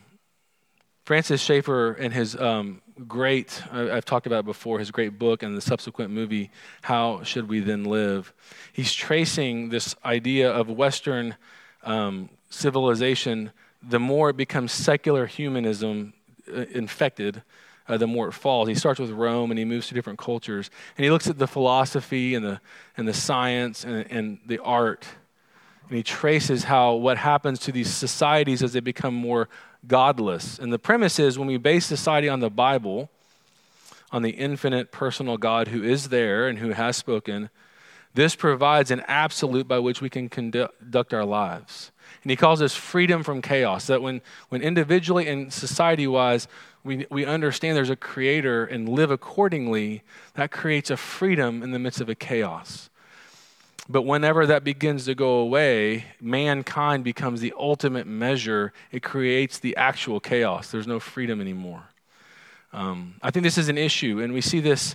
Francis 1.11 1.43
Schaeffer, 1.43 1.95
in 1.95 2.12
his 2.12 2.37
um, 2.37 2.81
great, 3.09 3.64
I've 3.73 4.05
talked 4.05 4.29
about 4.29 4.45
before, 4.45 4.79
his 4.79 4.93
great 4.93 5.19
book 5.19 5.43
and 5.43 5.57
the 5.57 5.61
subsequent 5.61 6.12
movie, 6.12 6.52
How 6.83 7.25
Should 7.25 7.49
We 7.49 7.59
Then 7.59 7.83
Live? 7.83 8.33
He's 8.73 8.95
tracing 8.95 9.71
this 9.71 9.97
idea 10.05 10.49
of 10.52 10.71
Western 10.71 11.35
um, 11.83 12.29
civilization. 12.49 13.50
The 13.83 13.99
more 13.99 14.31
it 14.31 14.37
becomes 14.37 14.71
secular 14.71 15.26
humanism 15.26 16.12
uh, 16.49 16.67
infected, 16.71 17.43
uh, 17.88 17.97
the 17.97 18.07
more 18.07 18.29
it 18.29 18.33
falls. 18.33 18.69
He 18.69 18.76
starts 18.76 19.00
with 19.00 19.11
Rome 19.11 19.50
and 19.50 19.59
he 19.59 19.64
moves 19.64 19.88
to 19.88 19.95
different 19.95 20.21
cultures. 20.21 20.71
And 20.97 21.05
he 21.05 21.11
looks 21.11 21.26
at 21.26 21.38
the 21.38 21.49
philosophy 21.49 22.37
and 22.37 22.45
the, 22.45 22.61
and 22.97 23.09
the 23.09 23.14
science 23.14 23.83
and, 23.83 24.09
and 24.12 24.38
the 24.47 24.61
art. 24.61 25.09
And 25.88 25.97
he 25.97 26.05
traces 26.05 26.62
how 26.62 26.95
what 26.95 27.17
happens 27.17 27.59
to 27.62 27.73
these 27.73 27.90
societies 27.90 28.62
as 28.62 28.75
they 28.75 28.79
become 28.79 29.12
more 29.12 29.49
godless. 29.87 30.59
And 30.59 30.73
the 30.73 30.79
premise 30.79 31.19
is 31.19 31.39
when 31.39 31.49
we 31.49 31.57
base 31.57 31.87
society 31.87 32.29
on 32.29 32.41
the 32.41 32.51
Bible, 32.51 33.11
on 34.13 34.23
the 34.23 34.31
infinite 34.31 34.93
personal 34.93 35.37
God 35.37 35.69
who 35.69 35.83
is 35.83 36.09
there 36.09 36.49
and 36.49 36.59
who 36.59 36.71
has 36.71 36.97
spoken, 36.97 37.51
this 38.15 38.35
provides 38.35 38.91
an 38.91 39.03
absolute 39.07 39.69
by 39.69 39.79
which 39.79 40.01
we 40.01 40.11
can 40.11 40.29
conduct 40.29 41.15
our 41.15 41.25
lives. 41.25 41.93
And 42.23 42.31
he 42.31 42.37
calls 42.37 42.59
this 42.59 42.75
freedom 42.75 43.23
from 43.23 43.41
chaos. 43.41 43.87
That 43.87 44.03
when, 44.03 44.21
when 44.49 44.63
individually 44.63 45.29
and 45.29 45.53
society 45.53 46.07
wise, 46.07 46.49
we, 46.83 47.07
we 47.11 47.25
understand 47.25 47.77
there's 47.77 47.89
a 47.89 47.97
creator 47.97 48.65
and 48.65 48.89
live 48.89 49.11
accordingly, 49.11 50.03
that 50.35 50.51
creates 50.51 50.91
a 50.91 50.97
freedom 50.97 51.63
in 51.63 51.71
the 51.71 51.79
midst 51.79 52.01
of 52.01 52.09
a 52.09 52.15
chaos. 52.15 52.90
But 53.91 54.03
whenever 54.03 54.47
that 54.47 54.63
begins 54.63 55.07
to 55.07 55.17
go 55.17 55.39
away, 55.39 56.05
mankind 56.21 57.03
becomes 57.03 57.41
the 57.41 57.53
ultimate 57.59 58.07
measure. 58.07 58.73
It 58.93 59.03
creates 59.03 59.59
the 59.59 59.75
actual 59.75 60.21
chaos. 60.21 60.71
There's 60.71 60.87
no 60.87 61.01
freedom 61.01 61.41
anymore. 61.41 61.83
Um, 62.73 63.17
I 63.21 63.33
think 63.33 63.43
this 63.43 63.59
is 63.59 63.69
an 63.69 63.77
issue, 63.77 64.21
and 64.21 64.33
we 64.33 64.43
see 64.43 64.61
this 64.61 64.95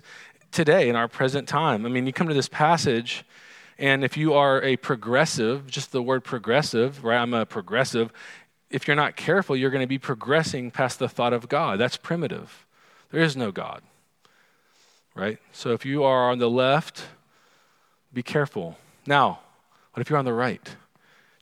today 0.50 0.88
in 0.88 0.96
our 0.96 1.10
present 1.10 1.46
time. 1.46 1.86
I 1.86 1.90
mean, 1.90 2.08
you 2.08 2.14
come 2.14 2.30
to 2.30 2.34
this 2.34 2.48
passage, 2.48 3.26
And 3.78 4.04
if 4.06 4.16
you 4.16 4.34
are 4.34 4.62
a 4.62 4.78
progressive, 4.78 5.68
just 5.68 5.92
the 5.92 6.02
word 6.02 6.24
progressive, 6.24 7.04
right? 7.04 7.18
I'm 7.18 7.34
a 7.34 7.46
progressive. 7.46 8.12
If 8.70 8.88
you're 8.88 8.96
not 8.96 9.16
careful, 9.16 9.56
you're 9.56 9.70
going 9.70 9.84
to 9.84 9.88
be 9.88 9.98
progressing 9.98 10.72
past 10.72 11.00
the 11.00 11.10
thought 11.10 11.34
of 11.34 11.50
God. 11.50 11.80
That's 11.80 11.98
primitive. 11.98 12.66
There 13.12 13.22
is 13.22 13.36
no 13.36 13.52
God, 13.52 13.82
right? 15.14 15.40
So 15.52 15.72
if 15.72 15.86
you 15.86 16.04
are 16.04 16.32
on 16.32 16.40
the 16.40 16.50
left, 16.50 17.06
be 18.14 18.24
careful. 18.24 18.78
Now, 19.08 19.40
what 19.94 20.02
if 20.02 20.10
you're 20.10 20.20
on 20.20 20.26
the 20.26 20.34
right? 20.34 20.76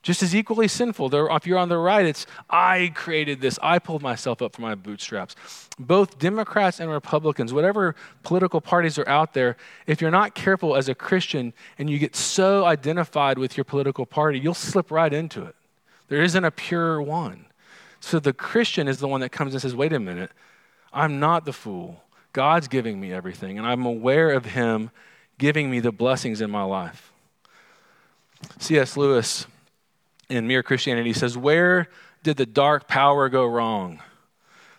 just 0.04 0.22
as 0.22 0.34
equally 0.34 0.68
sinful. 0.68 1.12
If 1.34 1.46
you're 1.46 1.58
on 1.58 1.70
the 1.70 1.78
right, 1.78 2.04
it's 2.04 2.26
I 2.48 2.92
created 2.94 3.40
this, 3.40 3.58
I 3.62 3.78
pulled 3.78 4.02
myself 4.02 4.42
up 4.42 4.54
from 4.54 4.62
my 4.62 4.74
bootstraps. 4.74 5.34
Both 5.78 6.18
Democrats 6.18 6.78
and 6.78 6.90
Republicans, 6.90 7.54
whatever 7.54 7.96
political 8.22 8.60
parties 8.60 8.98
are 8.98 9.08
out 9.08 9.32
there, 9.32 9.56
if 9.86 10.00
you're 10.00 10.10
not 10.10 10.34
careful 10.34 10.76
as 10.76 10.90
a 10.90 10.94
Christian 10.94 11.54
and 11.78 11.88
you 11.88 11.98
get 11.98 12.14
so 12.14 12.66
identified 12.66 13.38
with 13.38 13.56
your 13.56 13.64
political 13.64 14.04
party, 14.04 14.38
you'll 14.38 14.52
slip 14.52 14.90
right 14.90 15.12
into 15.12 15.42
it. 15.42 15.56
There 16.08 16.22
isn't 16.22 16.44
a 16.44 16.50
pure 16.50 17.00
one. 17.00 17.46
So 17.98 18.20
the 18.20 18.34
Christian 18.34 18.86
is 18.86 18.98
the 18.98 19.08
one 19.08 19.22
that 19.22 19.32
comes 19.32 19.54
and 19.54 19.62
says, 19.62 19.74
wait 19.74 19.94
a 19.94 19.98
minute, 19.98 20.30
I'm 20.92 21.18
not 21.18 21.46
the 21.46 21.52
fool. 21.54 22.02
God's 22.34 22.68
giving 22.68 23.00
me 23.00 23.10
everything, 23.10 23.56
and 23.56 23.66
I'm 23.66 23.86
aware 23.86 24.32
of 24.32 24.44
Him 24.44 24.90
giving 25.38 25.70
me 25.70 25.80
the 25.80 25.92
blessings 25.92 26.42
in 26.42 26.50
my 26.50 26.62
life. 26.62 27.13
C.S. 28.58 28.96
Lewis 28.96 29.46
in 30.28 30.46
Mere 30.46 30.62
Christianity 30.62 31.12
says, 31.12 31.36
Where 31.36 31.88
did 32.22 32.36
the 32.36 32.46
dark 32.46 32.88
power 32.88 33.28
go 33.28 33.46
wrong? 33.46 34.00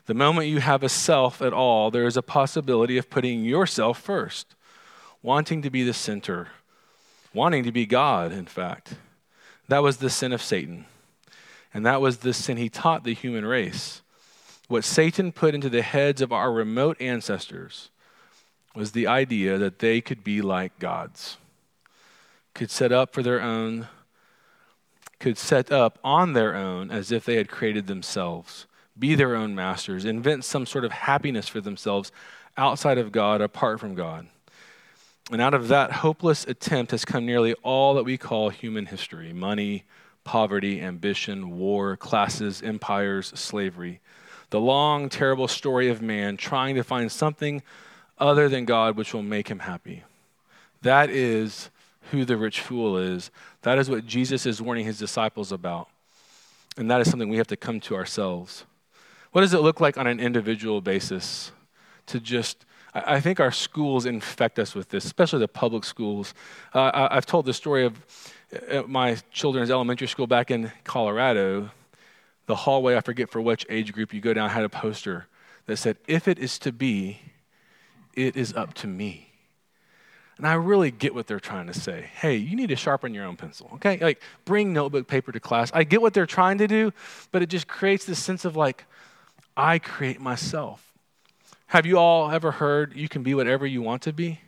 The 0.06 0.14
moment 0.14 0.48
you 0.48 0.60
have 0.60 0.84
a 0.84 0.90
self 0.90 1.42
at 1.42 1.54
all, 1.54 1.90
there 1.90 2.06
is 2.06 2.18
a 2.18 2.22
possibility 2.22 2.98
of 2.98 3.10
putting 3.10 3.44
yourself 3.44 4.00
first, 4.00 4.56
wanting 5.24 5.62
to 5.64 5.70
be 5.70 5.84
the 5.84 5.94
center, 5.94 6.50
wanting 7.34 7.64
to 7.64 7.72
be 7.72 7.86
God, 7.86 8.32
in 8.32 8.46
fact. 8.46 8.96
That 9.68 9.82
was 9.82 9.98
the 9.98 10.10
sin 10.12 10.32
of 10.32 10.44
Satan. 10.44 10.86
And 11.74 11.86
that 11.86 12.02
was 12.02 12.18
the 12.18 12.34
sin 12.34 12.58
he 12.58 12.70
taught 12.70 13.04
the 13.04 13.14
human 13.14 13.46
race. 13.46 14.02
What 14.68 14.84
Satan 14.84 15.32
put 15.32 15.54
into 15.54 15.70
the 15.70 15.82
heads 15.82 16.22
of 16.22 16.32
our 16.32 16.52
remote 16.52 17.00
ancestors 17.02 17.90
was 18.76 18.92
the 18.92 19.08
idea 19.08 19.58
that 19.58 19.80
they 19.80 20.02
could 20.02 20.24
be 20.24 20.42
like 20.42 20.78
gods, 20.80 21.38
could 22.56 22.72
set 22.72 22.92
up 22.92 23.14
for 23.14 23.22
their 23.22 23.42
own 23.42 23.88
could 25.20 25.38
set 25.38 25.72
up 25.72 25.98
on 26.04 26.34
their 26.34 26.56
own 26.56 26.92
as 26.92 27.12
if 27.12 27.26
they 27.26 27.36
had 27.36 27.48
created 27.50 27.88
themselves, 27.88 28.68
be 29.00 29.16
their 29.16 29.36
own 29.36 29.56
masters, 29.56 30.04
invent 30.06 30.44
some 30.44 30.66
sort 30.66 30.84
of 30.84 30.92
happiness 30.92 31.48
for 31.48 31.62
themselves 31.62 32.12
outside 32.58 32.98
of 32.98 33.12
God, 33.12 33.42
apart 33.42 33.80
from 33.80 33.96
God. 33.96 34.28
And 35.32 35.42
out 35.42 35.54
of 35.54 35.70
that 35.70 35.92
hopeless 35.92 36.46
attempt 36.46 36.92
has 36.92 37.06
come 37.06 37.26
nearly 37.26 37.54
all 37.64 37.96
that 37.96 38.04
we 38.04 38.18
call 38.18 38.50
human 38.50 38.86
history 38.86 39.34
money, 39.34 39.84
poverty, 40.24 40.82
ambition, 40.82 41.58
war, 41.58 41.98
classes, 41.98 42.62
empires, 42.62 43.28
slavery. 43.36 44.02
The 44.52 44.60
long, 44.60 45.10
terrible 45.10 45.48
story 45.48 45.90
of 45.90 46.02
man 46.02 46.38
trying 46.38 46.76
to 46.76 46.84
find 46.84 47.12
something 47.12 47.64
other 48.20 48.48
than 48.48 48.66
God 48.66 48.96
which 48.96 49.14
will 49.14 49.24
make 49.24 49.48
him 49.48 49.60
happy. 49.60 50.04
That 50.82 51.10
is 51.10 51.70
who 52.12 52.26
the 52.26 52.38
rich 52.38 52.62
fool 52.62 52.98
is. 52.98 53.32
That 53.62 53.78
is 53.78 53.90
what 53.90 54.06
Jesus 54.06 54.46
is 54.46 54.62
warning 54.62 54.86
his 54.86 55.00
disciples 55.00 55.52
about. 55.52 55.90
And 56.78 56.90
that 56.92 57.02
is 57.02 57.10
something 57.10 57.30
we 57.30 57.38
have 57.38 57.48
to 57.48 57.58
come 57.58 57.80
to 57.82 57.96
ourselves. 57.96 58.66
What 59.32 59.42
does 59.42 59.54
it 59.54 59.62
look 59.62 59.80
like 59.80 59.98
on 59.98 60.08
an 60.08 60.20
individual 60.20 60.82
basis 60.82 61.52
to 62.08 62.20
just 62.20 62.66
I 62.96 63.20
think 63.20 63.42
our 63.42 63.52
schools 63.52 64.06
infect 64.06 64.58
us 64.58 64.74
with 64.74 64.88
this, 64.88 65.04
especially 65.04 65.40
the 65.40 65.50
public 65.50 65.84
schools. 65.84 66.34
Uh, 66.74 67.10
I've 67.12 67.26
told 67.26 67.46
the 67.46 67.54
story 67.54 67.84
of 67.84 68.06
uh, 68.72 68.84
my 68.88 69.18
children's 69.32 69.70
elementary 69.70 70.08
school 70.08 70.28
back 70.28 70.50
in 70.50 70.72
Colorado. 70.86 71.72
The 72.46 72.56
hallway, 72.56 72.96
I 72.96 73.02
forget 73.02 73.30
for 73.30 73.42
which 73.42 73.66
age 73.70 73.92
group 73.92 74.14
you 74.14 74.22
go 74.22 74.34
down, 74.34 74.50
had 74.50 74.64
a 74.64 74.70
poster 74.70 75.28
that 75.66 75.76
said, 75.76 75.98
If 76.08 76.30
it 76.30 76.40
is 76.40 76.58
to 76.60 76.72
be, 76.72 77.20
it 78.14 78.38
is 78.38 78.54
up 78.54 78.74
to 78.76 78.88
me. 78.88 79.25
And 80.38 80.46
I 80.46 80.56
really 80.56 80.92
get 80.92 81.16
what 81.16 81.28
they're 81.28 81.40
trying 81.40 81.68
to 81.68 81.74
say. 81.74 82.10
Hey, 82.16 82.36
you 82.36 82.56
need 82.56 82.68
to 82.70 82.76
sharpen 82.76 83.14
your 83.14 83.26
own 83.26 83.38
pencil, 83.38 83.70
okay? 83.76 83.98
Like, 83.98 84.22
bring 84.44 84.74
notebook 84.74 85.08
paper 85.08 85.32
to 85.32 85.40
class. 85.40 85.72
I 85.74 85.86
get 85.86 86.02
what 86.02 86.14
they're 86.14 86.26
trying 86.26 86.58
to 86.58 86.68
do, 86.68 86.92
but 87.32 87.42
it 87.42 87.48
just 87.48 87.68
creates 87.68 88.06
this 88.06 88.22
sense 88.22 88.44
of 88.44 88.56
like, 88.56 88.86
I 89.56 89.80
create 89.80 90.20
myself. 90.20 90.92
Have 91.68 91.86
you 91.86 91.98
all 91.98 92.30
ever 92.32 92.52
heard 92.52 92.96
you 92.96 93.08
can 93.08 93.24
be 93.24 93.34
whatever 93.34 93.66
you 93.66 93.82
want 93.82 94.02
to 94.04 94.14
be? 94.14 94.42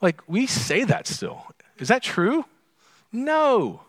Like, 0.00 0.22
we 0.28 0.46
say 0.46 0.84
that 0.84 1.06
still. 1.06 1.46
Is 1.78 1.88
that 1.88 2.02
true? 2.02 2.44
No. 3.12 3.82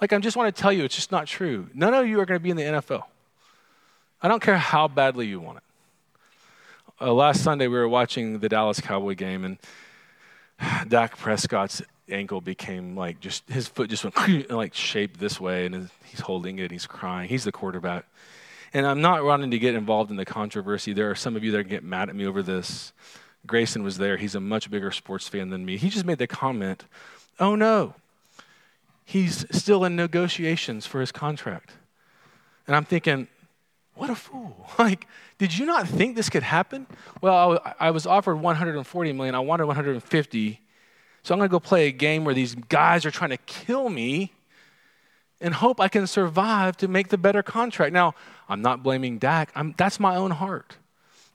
Like, 0.00 0.12
I 0.12 0.18
just 0.18 0.36
want 0.36 0.54
to 0.54 0.62
tell 0.62 0.72
you, 0.72 0.84
it's 0.84 0.94
just 0.94 1.10
not 1.10 1.26
true. 1.26 1.68
None 1.72 1.94
of 1.94 2.06
you 2.06 2.20
are 2.20 2.26
going 2.26 2.38
to 2.38 2.42
be 2.42 2.50
in 2.50 2.56
the 2.56 2.62
NFL. 2.62 3.04
I 4.22 4.28
don't 4.28 4.42
care 4.42 4.58
how 4.58 4.88
badly 4.88 5.26
you 5.26 5.40
want 5.40 5.58
it 5.58 5.64
uh, 7.00 7.12
last 7.12 7.42
Sunday 7.42 7.66
we 7.66 7.76
were 7.76 7.88
watching 7.88 8.40
the 8.40 8.48
Dallas 8.48 8.80
Cowboy 8.80 9.14
game, 9.14 9.44
and 9.44 9.58
Dak 10.88 11.16
Prescott's 11.16 11.82
ankle 12.10 12.40
became 12.40 12.96
like 12.96 13.20
just 13.20 13.48
his 13.48 13.68
foot 13.68 13.88
just 13.88 14.04
went 14.04 14.50
like 14.50 14.74
shaped 14.74 15.18
this 15.18 15.40
way, 15.40 15.66
and 15.66 15.88
he's 16.04 16.20
holding 16.20 16.58
it, 16.58 16.70
he's 16.70 16.86
crying. 16.86 17.28
He's 17.28 17.44
the 17.44 17.52
quarterback, 17.52 18.04
and 18.74 18.86
I'm 18.86 19.00
not 19.00 19.24
wanting 19.24 19.50
to 19.52 19.58
get 19.58 19.74
involved 19.74 20.10
in 20.10 20.16
the 20.16 20.24
controversy. 20.24 20.92
There 20.92 21.10
are 21.10 21.14
some 21.14 21.36
of 21.36 21.44
you 21.44 21.52
that 21.52 21.64
get 21.64 21.82
mad 21.82 22.08
at 22.08 22.16
me 22.16 22.26
over 22.26 22.42
this. 22.42 22.92
Grayson 23.46 23.82
was 23.82 23.96
there. 23.96 24.18
He's 24.18 24.34
a 24.34 24.40
much 24.40 24.70
bigger 24.70 24.90
sports 24.90 25.26
fan 25.26 25.48
than 25.48 25.64
me. 25.64 25.78
He 25.78 25.88
just 25.88 26.04
made 26.04 26.18
the 26.18 26.26
comment, 26.26 26.84
"Oh 27.38 27.54
no, 27.54 27.94
he's 29.06 29.46
still 29.50 29.84
in 29.84 29.96
negotiations 29.96 30.84
for 30.84 31.00
his 31.00 31.12
contract," 31.12 31.72
and 32.66 32.76
I'm 32.76 32.84
thinking, 32.84 33.28
"What 34.00 34.10
a 34.10 34.14
fool!" 34.14 34.66
Like 34.78 35.06
did 35.40 35.56
you 35.56 35.64
not 35.64 35.88
think 35.88 36.16
this 36.16 36.28
could 36.28 36.42
happen? 36.42 36.86
Well, 37.22 37.62
I 37.80 37.92
was 37.92 38.04
offered 38.04 38.36
140 38.36 39.12
million. 39.14 39.34
I 39.34 39.38
wanted 39.38 39.64
150. 39.64 40.60
So 41.22 41.34
I'm 41.34 41.38
going 41.38 41.48
to 41.48 41.50
go 41.50 41.58
play 41.58 41.86
a 41.88 41.92
game 41.92 42.26
where 42.26 42.34
these 42.34 42.54
guys 42.54 43.06
are 43.06 43.10
trying 43.10 43.30
to 43.30 43.38
kill 43.38 43.88
me 43.88 44.34
and 45.40 45.54
hope 45.54 45.80
I 45.80 45.88
can 45.88 46.06
survive 46.06 46.76
to 46.76 46.88
make 46.88 47.08
the 47.08 47.16
better 47.16 47.42
contract. 47.42 47.94
Now, 47.94 48.14
I'm 48.50 48.60
not 48.60 48.82
blaming 48.82 49.16
Dak. 49.16 49.50
I'm, 49.54 49.74
that's 49.78 49.98
my 49.98 50.14
own 50.14 50.32
heart. 50.32 50.76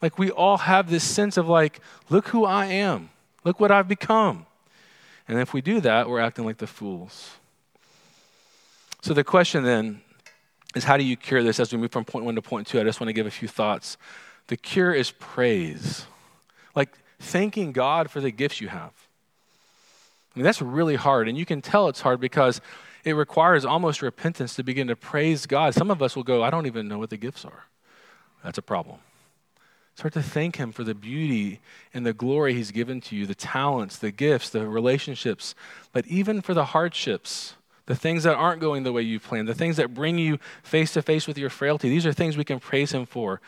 Like 0.04 0.20
we 0.20 0.30
all 0.30 0.60
have 0.60 0.92
this 0.92 1.04
sense 1.04 1.36
of 1.36 1.50
like, 1.50 1.80
look 2.12 2.28
who 2.28 2.46
I 2.46 2.68
am. 2.68 3.10
Look 3.44 3.60
what 3.60 3.72
I've 3.72 3.88
become. 3.88 4.46
And 5.28 5.40
if 5.40 5.52
we 5.52 5.62
do 5.62 5.82
that, 5.82 6.08
we're 6.08 6.20
acting 6.20 6.46
like 6.46 6.58
the 6.58 6.68
fools. 6.68 7.32
So 9.02 9.16
the 9.16 9.24
question 9.24 9.64
then 9.64 10.02
is 10.76 10.84
how 10.84 10.98
do 10.98 11.04
you 11.04 11.16
cure 11.16 11.42
this 11.42 11.60
as 11.60 11.72
we 11.72 11.80
move 11.80 11.92
from 11.92 12.06
point 12.06 12.26
one 12.26 12.36
to 12.36 12.42
point 12.42 12.68
two? 12.68 12.80
I 12.80 12.84
just 12.84 13.00
want 13.00 13.08
to 13.08 13.14
give 13.14 13.26
a 13.26 13.32
few 13.32 13.48
thoughts. 13.48 13.98
The 14.48 14.58
cure 14.58 14.94
is 14.94 15.12
praise, 15.12 16.06
like 16.76 16.90
thanking 17.20 17.72
God 17.72 18.12
for 18.12 18.22
the 18.22 18.30
gifts 18.30 18.62
you 18.62 18.68
have. 18.68 18.92
I 20.36 20.40
mean, 20.40 20.44
that's 20.44 20.62
really 20.62 20.96
hard, 20.96 21.28
and 21.28 21.38
you 21.38 21.46
can 21.46 21.62
tell 21.62 21.88
it's 21.88 22.02
hard 22.02 22.20
because 22.20 22.60
it 23.06 23.14
requires 23.14 23.64
almost 23.64 24.02
repentance 24.02 24.56
to 24.56 24.64
begin 24.64 24.88
to 24.88 24.96
praise 24.96 25.46
God. 25.46 25.74
Some 25.74 25.90
of 25.90 26.02
us 26.02 26.16
will 26.16 26.24
go, 26.24 26.44
I 26.44 26.50
don't 26.50 26.66
even 26.66 26.88
know 26.88 27.00
what 27.00 27.10
the 27.10 27.18
gifts 27.18 27.46
are. 27.46 27.66
That's 28.44 28.58
a 28.58 28.62
problem. 28.62 28.98
Start 29.96 30.14
to 30.14 30.22
thank 30.22 30.58
Him 30.58 30.74
for 30.74 30.84
the 30.84 30.94
beauty 30.94 31.62
and 31.94 32.06
the 32.06 32.14
glory 32.14 32.54
He's 32.54 32.72
given 32.72 33.00
to 33.02 33.16
you, 33.16 33.26
the 33.26 33.36
talents, 33.36 33.98
the 33.98 34.12
gifts, 34.12 34.50
the 34.50 34.68
relationships, 34.68 35.56
but 35.94 36.06
even 36.08 36.42
for 36.42 36.54
the 36.54 36.66
hardships 36.66 37.56
the 37.88 37.96
things 37.96 38.24
that 38.24 38.36
aren't 38.36 38.62
going 38.62 38.84
the 38.84 38.92
way 38.92 39.02
you 39.02 39.20
planned, 39.20 39.48
the 39.48 39.54
things 39.54 39.78
that 39.78 39.94
bring 39.94 40.18
you 40.18 40.40
face 40.64 40.94
to 40.94 41.02
face 41.02 41.28
with 41.28 41.38
your 41.38 41.50
frailty. 41.50 41.90
These 41.90 42.06
are 42.06 42.14
things 42.14 42.36
we 42.36 42.44
can 42.44 42.60
praise 42.60 42.92
Him 42.92 43.06
for. 43.06 43.42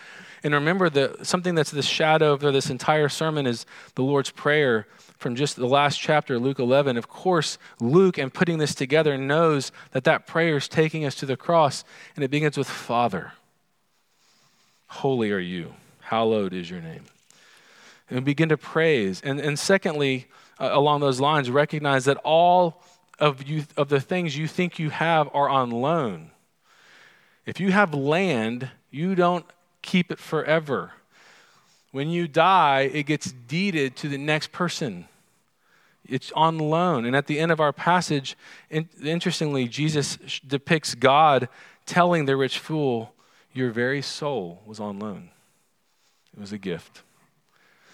And 0.44 0.54
remember 0.54 0.90
that 0.92 1.26
something 1.26 1.56
that's 1.56 1.72
the 1.72 1.82
shadow 1.82 2.34
of 2.34 2.42
this 2.42 2.70
entire 2.70 3.10
sermon 3.10 3.48
is 3.48 3.66
the 3.96 4.04
Lord's 4.04 4.30
Prayer 4.30 4.88
from 5.18 5.36
just 5.36 5.56
the 5.56 5.66
last 5.66 6.00
chapter, 6.00 6.38
Luke 6.38 6.60
11. 6.60 6.96
Of 6.98 7.08
course, 7.08 7.58
Luke, 7.80 8.20
in 8.20 8.30
putting 8.30 8.60
this 8.60 8.76
together, 8.76 9.18
knows 9.18 9.72
that 9.92 10.04
that 10.04 10.28
prayer 10.28 10.58
is 10.58 10.68
taking 10.68 11.06
us 11.06 11.16
to 11.16 11.26
the 11.26 11.36
cross, 11.36 11.84
and 12.16 12.24
it 12.24 12.30
begins 12.30 12.58
with 12.58 12.70
Father. 12.70 13.34
Holy 14.88 15.32
are 15.32 15.40
you, 15.40 15.74
hallowed 16.02 16.54
is 16.54 16.70
your 16.70 16.82
name. 16.82 17.06
And 18.10 18.24
begin 18.24 18.50
to 18.50 18.58
praise. 18.58 19.20
And, 19.22 19.40
and 19.40 19.58
secondly, 19.58 20.28
uh, 20.60 20.70
along 20.72 21.02
those 21.02 21.20
lines, 21.20 21.50
recognize 21.50 22.06
that 22.06 22.18
all 22.18 22.82
of, 23.20 23.48
you, 23.48 23.64
of 23.76 23.90
the 23.90 24.00
things 24.00 24.38
you 24.38 24.48
think 24.48 24.80
you 24.80 24.90
have 24.90 25.30
are 25.34 25.50
on 25.50 25.72
loan. 25.72 26.32
If 27.46 27.60
you 27.60 27.72
have 27.72 27.94
land, 27.94 28.70
you 28.92 29.16
don't 29.16 29.46
keep 29.82 30.12
it 30.12 30.20
forever. 30.20 30.92
When 31.92 32.10
you 32.10 32.28
die, 32.28 32.82
it 32.82 33.04
gets 33.04 33.32
deeded 33.32 33.96
to 33.98 34.10
the 34.10 34.18
next 34.18 34.52
person. 34.52 35.08
It's 36.08 36.32
on 36.34 36.58
loan. 36.58 37.06
And 37.06 37.16
at 37.16 37.28
the 37.28 37.40
end 37.40 37.52
of 37.52 37.60
our 37.60 37.74
passage, 37.74 38.38
interestingly, 38.70 39.68
Jesus 39.68 40.18
depicts 40.46 40.96
God 40.96 41.50
telling 41.86 42.26
the 42.26 42.36
rich 42.36 42.60
fool, 42.60 43.14
Your 43.54 43.72
very 43.72 44.02
soul 44.02 44.62
was 44.66 44.80
on 44.80 45.00
loan. 45.00 45.30
It 46.34 46.40
was 46.40 46.52
a 46.52 46.58
gift. 46.58 47.02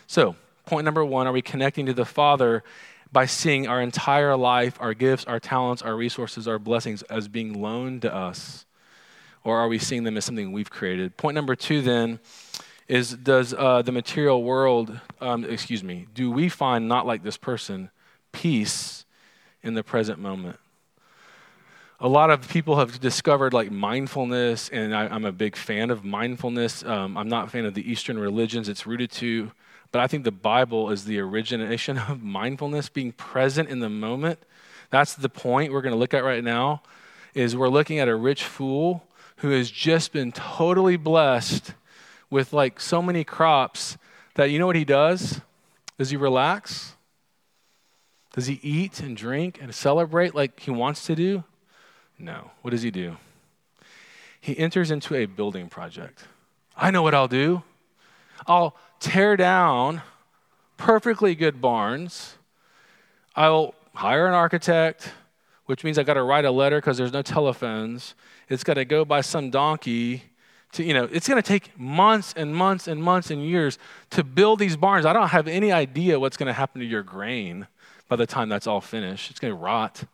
So, 0.08 0.36
point 0.66 0.86
number 0.86 1.06
one 1.06 1.28
are 1.28 1.32
we 1.32 1.42
connecting 1.42 1.86
to 1.86 1.94
the 1.94 2.06
Father 2.06 2.64
by 3.14 3.28
seeing 3.28 3.68
our 3.68 3.80
entire 3.80 4.36
life, 4.36 4.76
our 4.82 4.96
gifts, 4.96 5.24
our 5.26 5.40
talents, 5.40 5.84
our 5.84 5.96
resources, 5.96 6.48
our 6.48 6.58
blessings 6.58 7.04
as 7.04 7.28
being 7.28 7.62
loaned 7.62 8.02
to 8.02 8.14
us? 8.14 8.66
Or 9.44 9.60
are 9.60 9.68
we 9.68 9.78
seeing 9.78 10.04
them 10.04 10.18
as 10.18 10.26
something 10.26 10.52
we've 10.52 10.72
created? 10.72 11.16
Point 11.16 11.36
number 11.36 11.56
two, 11.56 11.82
then, 11.82 12.20
is 12.88 13.12
does 13.12 13.54
uh, 13.54 13.82
the 13.84 13.92
material 13.92 14.44
world, 14.44 15.00
um, 15.22 15.46
excuse 15.46 15.84
me, 15.84 16.08
do 16.14 16.32
we 16.32 16.50
find 16.50 16.88
not 16.88 17.06
like 17.06 17.24
this 17.24 17.38
person 17.38 17.92
peace 18.32 19.06
in 19.62 19.76
the 19.76 19.84
present 19.84 20.20
moment? 20.20 20.58
A 22.00 22.08
lot 22.08 22.32
of 22.32 22.50
people 22.50 22.78
have 22.78 23.00
discovered 23.00 23.54
like 23.54 23.72
mindfulness, 23.72 24.70
and 24.70 24.94
I, 24.96 25.14
am 25.14 25.24
a 25.24 25.32
big 25.32 25.56
fan 25.56 25.90
of 25.92 26.04
mindfulness. 26.04 26.84
Um, 26.84 27.16
I'm 27.16 27.30
not 27.30 27.48
a 27.48 27.50
fan 27.50 27.66
of 27.66 27.76
the 27.76 27.90
Eastern 27.90 28.18
religions 28.18 28.68
it's 28.68 28.86
rooted 28.86 29.12
to, 29.12 29.52
but 29.94 30.02
I 30.02 30.08
think 30.08 30.24
the 30.24 30.32
Bible 30.32 30.90
is 30.90 31.06
the 31.06 31.20
origination 31.20 31.98
of 32.10 32.22
mindfulness, 32.22 32.90
being 32.90 33.14
present 33.14 33.70
in 33.70 33.80
the 33.80 33.90
moment. 33.90 34.40
That's 34.90 35.14
the 35.14 35.30
point 35.30 35.72
we're 35.72 35.84
going 35.84 35.94
to 35.94 36.00
look 36.00 36.16
at 36.16 36.24
right 36.24 36.44
now. 36.44 36.82
Is 37.36 37.56
we're 37.56 37.70
looking 37.70 38.00
at 38.00 38.10
a 38.10 38.16
rich 38.16 38.44
fool 38.44 39.08
who 39.38 39.52
has 39.52 39.72
just 39.72 40.12
been 40.12 40.32
totally 40.32 40.98
blessed 40.98 41.74
with 42.30 42.54
like 42.54 42.80
so 42.80 43.02
many 43.02 43.24
crops 43.24 43.98
that 44.34 44.50
you 44.50 44.58
know 44.58 44.66
what 44.66 44.76
he 44.76 44.84
does? 44.84 45.42
Does 46.00 46.10
he 46.10 46.18
relax? 46.18 46.96
Does 48.34 48.48
he 48.48 48.60
eat 48.64 49.00
and 49.00 49.16
drink 49.16 49.60
and 49.62 49.74
celebrate 49.74 50.34
like 50.34 50.60
he 50.60 50.72
wants 50.72 51.06
to 51.06 51.16
do? 51.16 51.44
No. 52.18 52.50
What 52.64 52.72
does 52.72 52.82
he 52.82 52.90
do? 52.90 53.18
He 54.42 54.58
enters 54.58 54.90
into 54.90 55.14
a 55.14 55.26
building 55.26 55.70
project. 55.70 56.24
I 56.76 56.90
know 56.90 57.04
what 57.04 57.14
I'll 57.14 57.28
do. 57.28 57.62
I'll 58.48 58.76
tear 59.04 59.36
down 59.36 60.02
perfectly 60.78 61.36
good 61.36 61.60
barns. 61.60 62.38
I'll 63.36 63.76
hire 63.94 64.28
an 64.28 64.34
architect, 64.34 65.12
which 65.66 65.84
means 65.84 66.00
I 66.00 66.04
got 66.04 66.14
to 66.14 66.24
write 66.24 66.46
a 66.46 66.52
letter 66.52 66.78
because 66.78 66.98
there's 66.98 67.12
no 67.12 67.22
telephones. 67.22 68.16
It's 68.48 68.64
got 68.64 68.76
to 68.76 68.86
go 68.86 69.04
by 69.04 69.20
some 69.20 69.50
donkey 69.50 70.24
to, 70.72 70.84
you 70.84 70.94
know, 70.94 71.08
it's 71.12 71.28
going 71.28 71.42
to 71.42 71.48
take 71.48 71.78
months 71.78 72.34
and 72.38 72.56
months 72.56 72.88
and 72.88 73.04
months 73.04 73.30
and 73.30 73.46
years 73.46 73.78
to 74.12 74.24
build 74.24 74.60
these 74.60 74.78
barns. 74.78 75.06
I 75.06 75.12
don't 75.12 75.30
have 75.30 75.48
any 75.48 75.72
idea 75.72 76.20
what's 76.20 76.38
going 76.38 76.48
to 76.48 76.54
happen 76.54 76.80
to 76.80 76.88
your 76.88 77.04
grain 77.04 77.68
by 78.08 78.16
the 78.16 78.26
time 78.26 78.48
that's 78.48 78.68
all 78.68 78.82
finished. 78.82 79.30
It's 79.30 79.40
going 79.40 79.54
to 79.54 79.60
rot. 79.60 80.06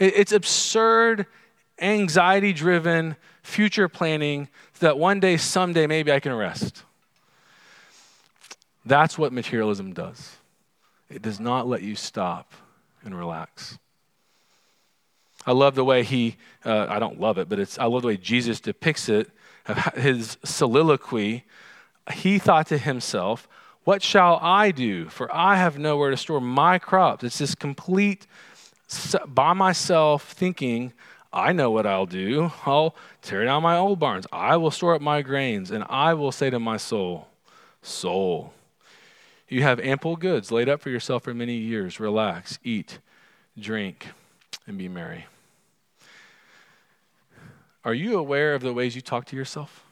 It's 0.00 0.32
absurd, 0.32 1.26
anxiety 1.80 2.52
driven 2.52 3.16
future 3.44 3.88
planning 3.88 4.48
that 4.80 4.98
one 4.98 5.20
day, 5.20 5.36
someday, 5.36 5.86
maybe 5.86 6.10
I 6.10 6.18
can 6.18 6.32
rest. 6.34 6.82
That's 8.84 9.16
what 9.18 9.32
materialism 9.32 9.92
does. 9.92 10.36
It 11.08 11.22
does 11.22 11.40
not 11.40 11.66
let 11.66 11.82
you 11.82 11.96
stop 11.96 12.52
and 13.02 13.16
relax. 13.16 13.78
I 15.46 15.52
love 15.52 15.74
the 15.74 15.84
way 15.84 16.02
he, 16.04 16.36
uh, 16.64 16.86
I 16.88 16.98
don't 16.98 17.20
love 17.20 17.38
it, 17.38 17.48
but 17.48 17.58
it's, 17.58 17.78
I 17.78 17.84
love 17.84 18.02
the 18.02 18.08
way 18.08 18.16
Jesus 18.16 18.60
depicts 18.60 19.08
it 19.08 19.30
his 19.96 20.36
soliloquy, 20.44 21.44
he 22.12 22.38
thought 22.38 22.66
to 22.68 22.78
himself, 22.78 23.48
What 23.84 24.02
shall 24.02 24.38
I 24.42 24.70
do? 24.70 25.08
For 25.08 25.34
I 25.34 25.56
have 25.56 25.78
nowhere 25.78 26.10
to 26.10 26.16
store 26.16 26.40
my 26.40 26.78
crops. 26.78 27.24
It's 27.24 27.38
this 27.38 27.54
complete 27.54 28.26
by 29.26 29.52
myself 29.54 30.32
thinking, 30.32 30.92
I 31.32 31.52
know 31.52 31.70
what 31.70 31.86
I'll 31.86 32.06
do. 32.06 32.52
I'll 32.64 32.94
tear 33.22 33.44
down 33.44 33.62
my 33.62 33.76
old 33.76 33.98
barns. 33.98 34.26
I 34.32 34.56
will 34.56 34.70
store 34.70 34.94
up 34.94 35.02
my 35.02 35.22
grains, 35.22 35.70
and 35.70 35.84
I 35.88 36.14
will 36.14 36.30
say 36.30 36.50
to 36.50 36.60
my 36.60 36.76
soul, 36.76 37.28
Soul, 37.82 38.52
you 39.48 39.62
have 39.62 39.78
ample 39.80 40.16
goods 40.16 40.50
laid 40.50 40.68
up 40.68 40.80
for 40.80 40.90
yourself 40.90 41.24
for 41.24 41.34
many 41.34 41.54
years. 41.54 42.00
Relax, 42.00 42.58
eat, 42.64 42.98
drink, 43.58 44.08
and 44.66 44.78
be 44.78 44.88
merry. 44.88 45.26
Are 47.84 47.94
you 47.94 48.18
aware 48.18 48.54
of 48.54 48.62
the 48.62 48.72
ways 48.72 48.96
you 48.96 49.02
talk 49.02 49.26
to 49.26 49.36
yourself? 49.36 49.84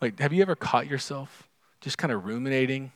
Like, 0.00 0.18
have 0.18 0.32
you 0.32 0.42
ever 0.42 0.54
caught 0.54 0.86
yourself 0.86 1.46
just 1.80 1.98
kind 1.98 2.12
of 2.12 2.24
ruminating? 2.24 2.92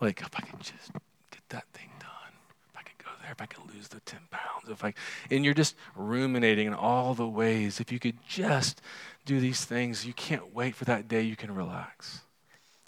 Like, 0.00 0.20
if 0.20 0.30
I 0.36 0.40
could 0.40 0.60
just 0.60 0.92
get 1.30 1.40
that 1.48 1.64
thing 1.72 1.88
done, 1.98 2.32
if 2.70 2.76
I 2.76 2.82
could 2.82 2.98
go 2.98 3.10
there, 3.22 3.32
if 3.32 3.40
I 3.40 3.46
could 3.46 3.74
lose 3.74 3.88
the 3.88 4.00
10 4.00 4.20
pounds, 4.30 4.68
if 4.68 4.84
I, 4.84 4.92
and 5.30 5.42
you're 5.42 5.54
just 5.54 5.74
ruminating 5.94 6.66
in 6.66 6.74
all 6.74 7.14
the 7.14 7.26
ways. 7.26 7.80
If 7.80 7.90
you 7.90 7.98
could 7.98 8.18
just 8.28 8.82
do 9.24 9.40
these 9.40 9.64
things, 9.64 10.06
you 10.06 10.12
can't 10.12 10.54
wait 10.54 10.74
for 10.74 10.84
that 10.84 11.08
day 11.08 11.22
you 11.22 11.36
can 11.36 11.54
relax. 11.54 12.20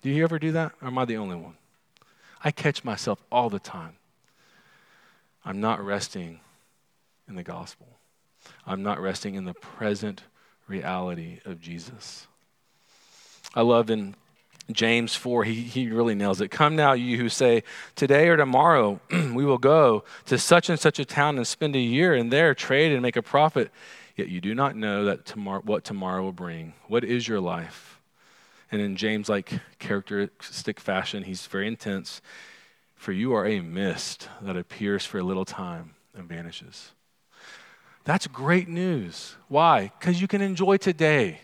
Do 0.02 0.10
you 0.10 0.22
ever 0.22 0.38
do 0.38 0.52
that? 0.52 0.72
Or 0.80 0.88
am 0.88 0.98
I 0.98 1.04
the 1.04 1.16
only 1.16 1.36
one? 1.36 1.54
I 2.42 2.50
catch 2.50 2.84
myself 2.84 3.22
all 3.32 3.50
the 3.50 3.58
time. 3.58 3.96
I'm 5.44 5.60
not 5.60 5.84
resting 5.84 6.40
in 7.28 7.34
the 7.34 7.42
gospel. 7.42 7.86
I'm 8.66 8.82
not 8.82 9.00
resting 9.00 9.34
in 9.34 9.44
the 9.44 9.54
present 9.54 10.22
reality 10.66 11.40
of 11.44 11.60
Jesus. 11.60 12.26
I 13.54 13.62
love 13.62 13.90
in 13.90 14.14
James 14.70 15.14
4, 15.14 15.44
he, 15.44 15.54
he 15.54 15.90
really 15.90 16.14
nails 16.14 16.42
it. 16.42 16.50
Come 16.50 16.76
now, 16.76 16.92
you 16.92 17.16
who 17.16 17.30
say, 17.30 17.62
Today 17.96 18.28
or 18.28 18.36
tomorrow 18.36 19.00
we 19.10 19.44
will 19.44 19.58
go 19.58 20.04
to 20.26 20.38
such 20.38 20.68
and 20.68 20.78
such 20.78 20.98
a 20.98 21.06
town 21.06 21.38
and 21.38 21.46
spend 21.46 21.74
a 21.74 21.80
year 21.80 22.12
and 22.14 22.30
there 22.30 22.54
trade 22.54 22.92
and 22.92 23.00
make 23.00 23.16
a 23.16 23.22
profit. 23.22 23.70
Yet 24.14 24.28
you 24.28 24.40
do 24.40 24.54
not 24.54 24.76
know 24.76 25.06
that 25.06 25.24
tomorrow, 25.24 25.62
what 25.64 25.84
tomorrow 25.84 26.22
will 26.22 26.32
bring. 26.32 26.74
What 26.86 27.02
is 27.02 27.26
your 27.26 27.40
life? 27.40 27.97
And 28.70 28.80
in 28.80 28.96
James 28.96 29.28
like 29.28 29.60
characteristic 29.78 30.78
fashion, 30.80 31.22
he's 31.22 31.46
very 31.46 31.66
intense. 31.66 32.20
For 32.94 33.12
you 33.12 33.32
are 33.34 33.46
a 33.46 33.60
mist 33.60 34.28
that 34.42 34.56
appears 34.56 35.04
for 35.04 35.18
a 35.18 35.22
little 35.22 35.44
time 35.44 35.94
and 36.14 36.28
vanishes. 36.28 36.92
That's 38.04 38.26
great 38.26 38.68
news. 38.68 39.36
Why? 39.48 39.92
Because 39.98 40.20
you 40.20 40.26
can 40.26 40.40
enjoy 40.40 40.78
today. 40.78 41.40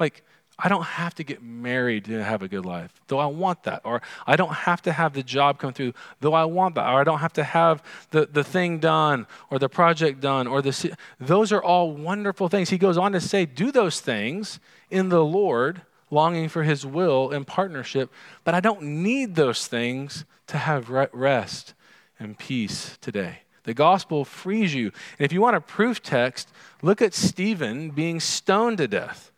Like, 0.00 0.24
I 0.58 0.68
don't 0.68 0.82
have 0.82 1.14
to 1.14 1.22
get 1.22 1.40
married 1.40 2.06
to 2.06 2.24
have 2.24 2.42
a 2.42 2.48
good 2.48 2.66
life, 2.66 2.92
though 3.06 3.20
I 3.20 3.26
want 3.26 3.62
that. 3.62 3.82
Or 3.84 4.02
I 4.26 4.34
don't 4.34 4.52
have 4.52 4.82
to 4.82 4.92
have 4.92 5.12
the 5.12 5.22
job 5.22 5.60
come 5.60 5.72
through, 5.72 5.92
though 6.18 6.34
I 6.34 6.46
want 6.46 6.74
that. 6.74 6.90
Or 6.90 7.00
I 7.00 7.04
don't 7.04 7.20
have 7.20 7.34
to 7.34 7.44
have 7.44 7.80
the, 8.10 8.26
the 8.26 8.42
thing 8.42 8.80
done 8.80 9.28
or 9.50 9.60
the 9.60 9.68
project 9.68 10.20
done 10.20 10.48
or 10.48 10.60
the. 10.60 10.96
Those 11.20 11.52
are 11.52 11.62
all 11.62 11.92
wonderful 11.92 12.48
things. 12.48 12.70
He 12.70 12.78
goes 12.78 12.98
on 12.98 13.12
to 13.12 13.20
say, 13.20 13.46
do 13.46 13.70
those 13.70 14.00
things 14.00 14.58
in 14.90 15.10
the 15.10 15.24
Lord, 15.24 15.82
longing 16.10 16.48
for 16.48 16.62
his 16.62 16.84
will 16.86 17.30
in 17.30 17.44
partnership. 17.44 18.10
But 18.44 18.54
I 18.54 18.60
don't 18.60 18.82
need 18.82 19.34
those 19.34 19.66
things 19.66 20.24
to 20.48 20.58
have 20.58 20.90
rest 20.90 21.74
and 22.18 22.38
peace 22.38 22.98
today. 23.00 23.40
The 23.64 23.74
gospel 23.74 24.24
frees 24.24 24.74
you. 24.74 24.86
And 25.18 25.26
if 25.26 25.32
you 25.32 25.40
want 25.40 25.56
a 25.56 25.60
proof 25.60 26.02
text, 26.02 26.50
look 26.80 27.02
at 27.02 27.12
Stephen 27.12 27.90
being 27.90 28.18
stoned 28.18 28.78
to 28.78 28.88
death. 28.88 29.30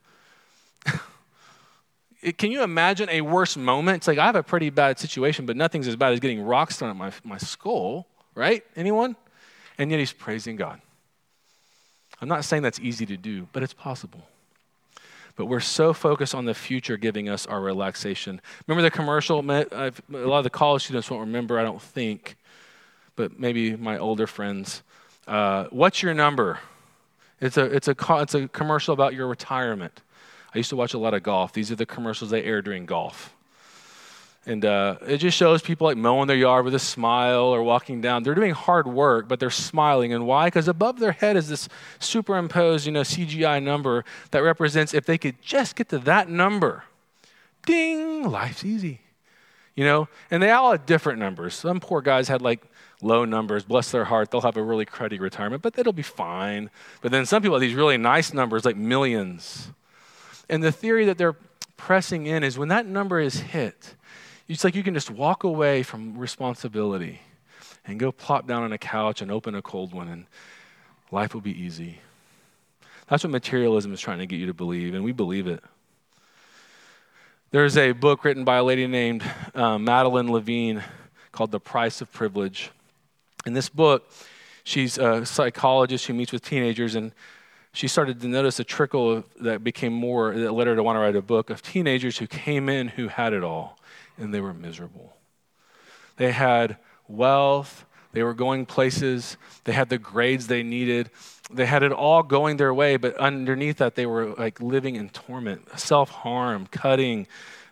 Can 2.38 2.52
you 2.52 2.62
imagine 2.62 3.09
a 3.11 3.22
worse 3.22 3.56
moment? 3.56 3.96
It's 3.96 4.06
like 4.06 4.18
I 4.18 4.26
have 4.26 4.37
a 4.37 4.42
pretty 4.42 4.70
bad 4.70 5.00
situation, 5.00 5.46
but 5.46 5.56
nothing's 5.56 5.88
as 5.88 5.96
bad 5.96 6.12
as 6.12 6.20
getting 6.20 6.42
rocks 6.42 6.76
thrown 6.76 6.90
at 6.90 6.96
my, 6.96 7.12
my 7.24 7.38
skull, 7.38 8.06
right? 8.37 8.62
Anyone? 8.76 9.16
And 9.78 9.90
yet 9.90 9.98
he's 9.98 10.12
praising 10.12 10.54
God. 10.54 10.80
I'm 12.20 12.28
not 12.28 12.44
saying 12.44 12.62
that's 12.62 12.78
easy 12.78 13.06
to 13.06 13.16
do, 13.16 13.48
but 13.52 13.62
it's 13.62 13.72
possible. 13.74 14.22
But 15.36 15.46
we're 15.46 15.60
so 15.60 15.92
focused 15.92 16.34
on 16.34 16.44
the 16.44 16.54
future 16.54 16.96
giving 16.96 17.28
us 17.28 17.46
our 17.46 17.60
relaxation. 17.60 18.40
Remember 18.66 18.82
the 18.82 18.90
commercial? 18.90 19.38
A 19.38 19.92
lot 20.10 20.38
of 20.38 20.44
the 20.44 20.50
college 20.50 20.84
students 20.84 21.10
won't 21.10 21.20
remember, 21.20 21.58
I 21.58 21.62
don't 21.62 21.80
think 21.80 22.36
but 23.20 23.38
maybe 23.38 23.76
my 23.76 23.98
older 23.98 24.26
friends. 24.26 24.82
Uh, 25.28 25.66
what's 25.70 26.02
your 26.02 26.14
number? 26.14 26.58
It's 27.38 27.58
a, 27.58 27.64
it's, 27.64 27.86
a, 27.86 27.94
it's 28.22 28.34
a 28.34 28.48
commercial 28.48 28.94
about 28.94 29.12
your 29.12 29.26
retirement. 29.26 30.00
I 30.54 30.58
used 30.58 30.70
to 30.70 30.76
watch 30.76 30.94
a 30.94 30.98
lot 30.98 31.12
of 31.12 31.22
golf. 31.22 31.52
These 31.52 31.70
are 31.70 31.76
the 31.76 31.84
commercials 31.84 32.30
they 32.30 32.42
air 32.42 32.62
during 32.62 32.86
golf. 32.86 33.34
And 34.46 34.64
uh, 34.64 34.96
it 35.07 35.18
just 35.18 35.37
shows 35.37 35.61
people 35.61 35.87
like 35.87 35.98
mowing 35.98 36.26
their 36.26 36.37
yard 36.37 36.64
with 36.64 36.74
a 36.74 36.79
smile 36.79 37.44
or 37.44 37.62
walking 37.62 38.00
down. 38.00 38.22
They're 38.22 38.35
doing 38.35 38.53
hard 38.53 38.87
work, 38.87 39.29
but 39.29 39.38
they're 39.38 39.50
smiling. 39.50 40.14
And 40.14 40.26
why? 40.26 40.46
Because 40.46 40.66
above 40.66 40.98
their 40.98 41.12
head 41.12 41.37
is 41.37 41.48
this 41.48 41.68
superimposed, 41.98 42.87
you 42.87 42.92
know, 42.92 43.03
CGI 43.03 43.62
number 43.62 44.05
that 44.31 44.42
represents 44.42 44.94
if 44.94 45.05
they 45.05 45.18
could 45.18 45.42
just 45.42 45.76
get 45.76 45.90
to 45.90 45.98
that 45.98 46.31
number, 46.31 46.85
ding, 47.66 48.31
life's 48.31 48.64
easy. 48.64 49.00
You 49.74 49.85
know, 49.85 50.09
and 50.31 50.42
they 50.42 50.50
all 50.50 50.72
had 50.72 50.85
different 50.85 51.18
numbers. 51.18 51.55
Some 51.55 51.79
poor 51.79 52.00
guys 52.00 52.29
had 52.29 52.42
like 52.42 52.62
low 53.03 53.24
numbers, 53.24 53.64
bless 53.64 53.90
their 53.90 54.05
heart, 54.05 54.31
they'll 54.31 54.40
have 54.40 54.57
a 54.57 54.62
really 54.62 54.85
cruddy 54.85 55.20
retirement, 55.20 55.62
but 55.62 55.79
it'll 55.79 55.92
be 55.92 56.03
fine. 56.03 56.70
But 57.03 57.12
then 57.12 57.24
some 57.24 57.42
people 57.42 57.55
have 57.57 57.62
these 57.62 57.74
really 57.74 57.96
nice 57.96 58.35
numbers, 58.35 58.64
like 58.64 58.76
millions. 58.76 59.70
And 60.48 60.62
the 60.62 60.72
theory 60.72 61.05
that 61.07 61.18
they're 61.18 61.37
pressing 61.76 62.26
in 62.26 62.42
is 62.42 62.59
when 62.59 62.68
that 62.68 62.87
number 62.87 63.20
is 63.20 63.40
hit, 63.40 63.94
it's 64.50 64.64
like 64.64 64.74
you 64.74 64.82
can 64.82 64.94
just 64.94 65.10
walk 65.10 65.44
away 65.44 65.84
from 65.84 66.18
responsibility 66.18 67.20
and 67.86 68.00
go 68.00 68.10
plop 68.10 68.48
down 68.48 68.64
on 68.64 68.72
a 68.72 68.78
couch 68.78 69.22
and 69.22 69.30
open 69.30 69.54
a 69.54 69.62
cold 69.62 69.94
one, 69.94 70.08
and 70.08 70.26
life 71.12 71.34
will 71.34 71.40
be 71.40 71.56
easy. 71.56 72.00
That's 73.08 73.22
what 73.22 73.30
materialism 73.30 73.92
is 73.92 74.00
trying 74.00 74.18
to 74.18 74.26
get 74.26 74.40
you 74.40 74.46
to 74.46 74.54
believe, 74.54 74.92
and 74.94 75.04
we 75.04 75.12
believe 75.12 75.46
it. 75.46 75.62
There's 77.52 77.76
a 77.76 77.92
book 77.92 78.24
written 78.24 78.44
by 78.44 78.56
a 78.56 78.64
lady 78.64 78.88
named 78.88 79.22
uh, 79.54 79.78
Madeline 79.78 80.32
Levine 80.32 80.82
called 81.30 81.52
The 81.52 81.60
Price 81.60 82.00
of 82.00 82.12
Privilege. 82.12 82.72
In 83.46 83.52
this 83.52 83.68
book, 83.68 84.10
she's 84.64 84.98
a 84.98 85.24
psychologist 85.24 86.06
who 86.06 86.14
meets 86.14 86.32
with 86.32 86.44
teenagers, 86.44 86.96
and 86.96 87.12
she 87.72 87.86
started 87.86 88.20
to 88.20 88.26
notice 88.26 88.58
a 88.58 88.64
trickle 88.64 89.12
of, 89.12 89.24
that 89.40 89.62
became 89.62 89.92
more, 89.92 90.34
that 90.34 90.52
led 90.52 90.66
her 90.66 90.74
to 90.74 90.82
want 90.82 90.96
to 90.96 91.00
write 91.00 91.14
a 91.14 91.22
book 91.22 91.50
of 91.50 91.62
teenagers 91.62 92.18
who 92.18 92.26
came 92.26 92.68
in 92.68 92.88
who 92.88 93.06
had 93.06 93.32
it 93.32 93.44
all, 93.44 93.78
and 94.20 94.33
they 94.33 94.40
were 94.40 94.54
miserable. 94.54 95.16
They 96.16 96.33
had 96.33 96.76
wealth, 97.09 97.87
they 98.12 98.22
were 98.22 98.35
going 98.35 98.66
places, 98.66 99.37
they 99.64 99.72
had 99.72 99.88
the 99.88 99.98
grades 99.98 100.46
they 100.46 100.62
needed, 100.62 101.11
they 101.50 101.66
had 101.66 101.83
it 101.83 101.92
all 101.92 102.22
going 102.22 102.56
their 102.56 102.74
way, 102.74 102.96
but 102.96 103.16
underneath 103.16 103.78
that, 103.78 103.94
they 103.94 104.06
were 104.06 104.35
like 104.35 104.61
living 104.61 104.96
in 104.96 105.09
torment, 105.09 105.78
self 105.78 106.11
harm, 106.11 106.66
cutting, 106.70 107.26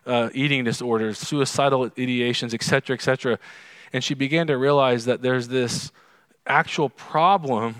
uh, 0.06 0.30
eating 0.32 0.64
disorders, 0.64 1.18
suicidal 1.18 1.90
ideations, 1.90 2.54
etc., 2.54 2.94
etc. 2.94 3.38
And 3.92 4.02
she 4.02 4.14
began 4.14 4.46
to 4.48 4.56
realize 4.56 5.04
that 5.04 5.22
there's 5.22 5.48
this 5.48 5.92
actual 6.46 6.88
problem 6.88 7.76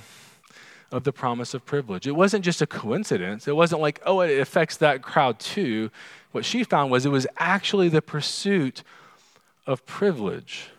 of 0.91 1.05
the 1.05 1.13
promise 1.13 1.55
of 1.55 1.67
privilege. 1.67 2.07
It 2.07 2.13
wasn't 2.13 2.45
just 2.45 2.63
a 2.63 2.67
coincidence. 2.67 3.47
It 3.47 3.55
wasn't 3.55 3.83
like, 3.83 4.01
oh, 4.07 4.21
it 4.21 4.39
affects 4.41 4.77
that 4.79 5.03
crowd 5.03 5.39
too. 5.39 5.91
What 6.33 6.45
she 6.45 6.65
found 6.65 6.91
was 6.91 7.05
it 7.05 7.11
was 7.11 7.27
actually 7.37 7.89
the 7.89 8.03
pursuit 8.03 8.83
of 9.67 9.85
privilege 9.85 10.71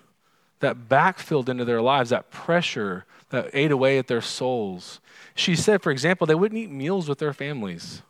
that 0.62 0.90
backfilled 0.90 1.48
into 1.48 1.64
their 1.64 1.82
lives, 1.82 2.10
that 2.10 2.32
pressure 2.32 3.06
that 3.30 3.50
ate 3.54 3.72
away 3.72 3.98
at 3.98 4.08
their 4.08 4.22
souls. 4.22 5.00
She 5.36 5.56
said, 5.56 5.82
for 5.82 5.92
example, 5.92 6.26
they 6.26 6.36
wouldn't 6.36 6.60
eat 6.60 6.72
meals 6.72 7.08
with 7.08 7.20
their 7.20 7.34
families. 7.34 8.02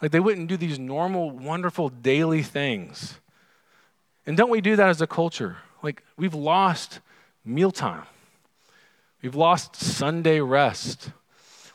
Like 0.00 0.12
they 0.12 0.20
wouldn't 0.20 0.48
do 0.48 0.56
these 0.56 0.78
normal, 0.78 1.30
wonderful 1.30 1.88
daily 1.88 2.42
things. 2.42 3.18
And 4.26 4.36
don't 4.36 4.50
we 4.50 4.60
do 4.60 4.76
that 4.76 4.88
as 4.88 5.00
a 5.00 5.06
culture? 5.06 5.56
Like 5.82 6.04
we've 6.16 6.34
lost 6.34 7.00
mealtime. 7.44 8.04
We've 9.22 9.36
lost 9.36 9.76
Sunday 9.76 10.40
rest. 10.40 11.10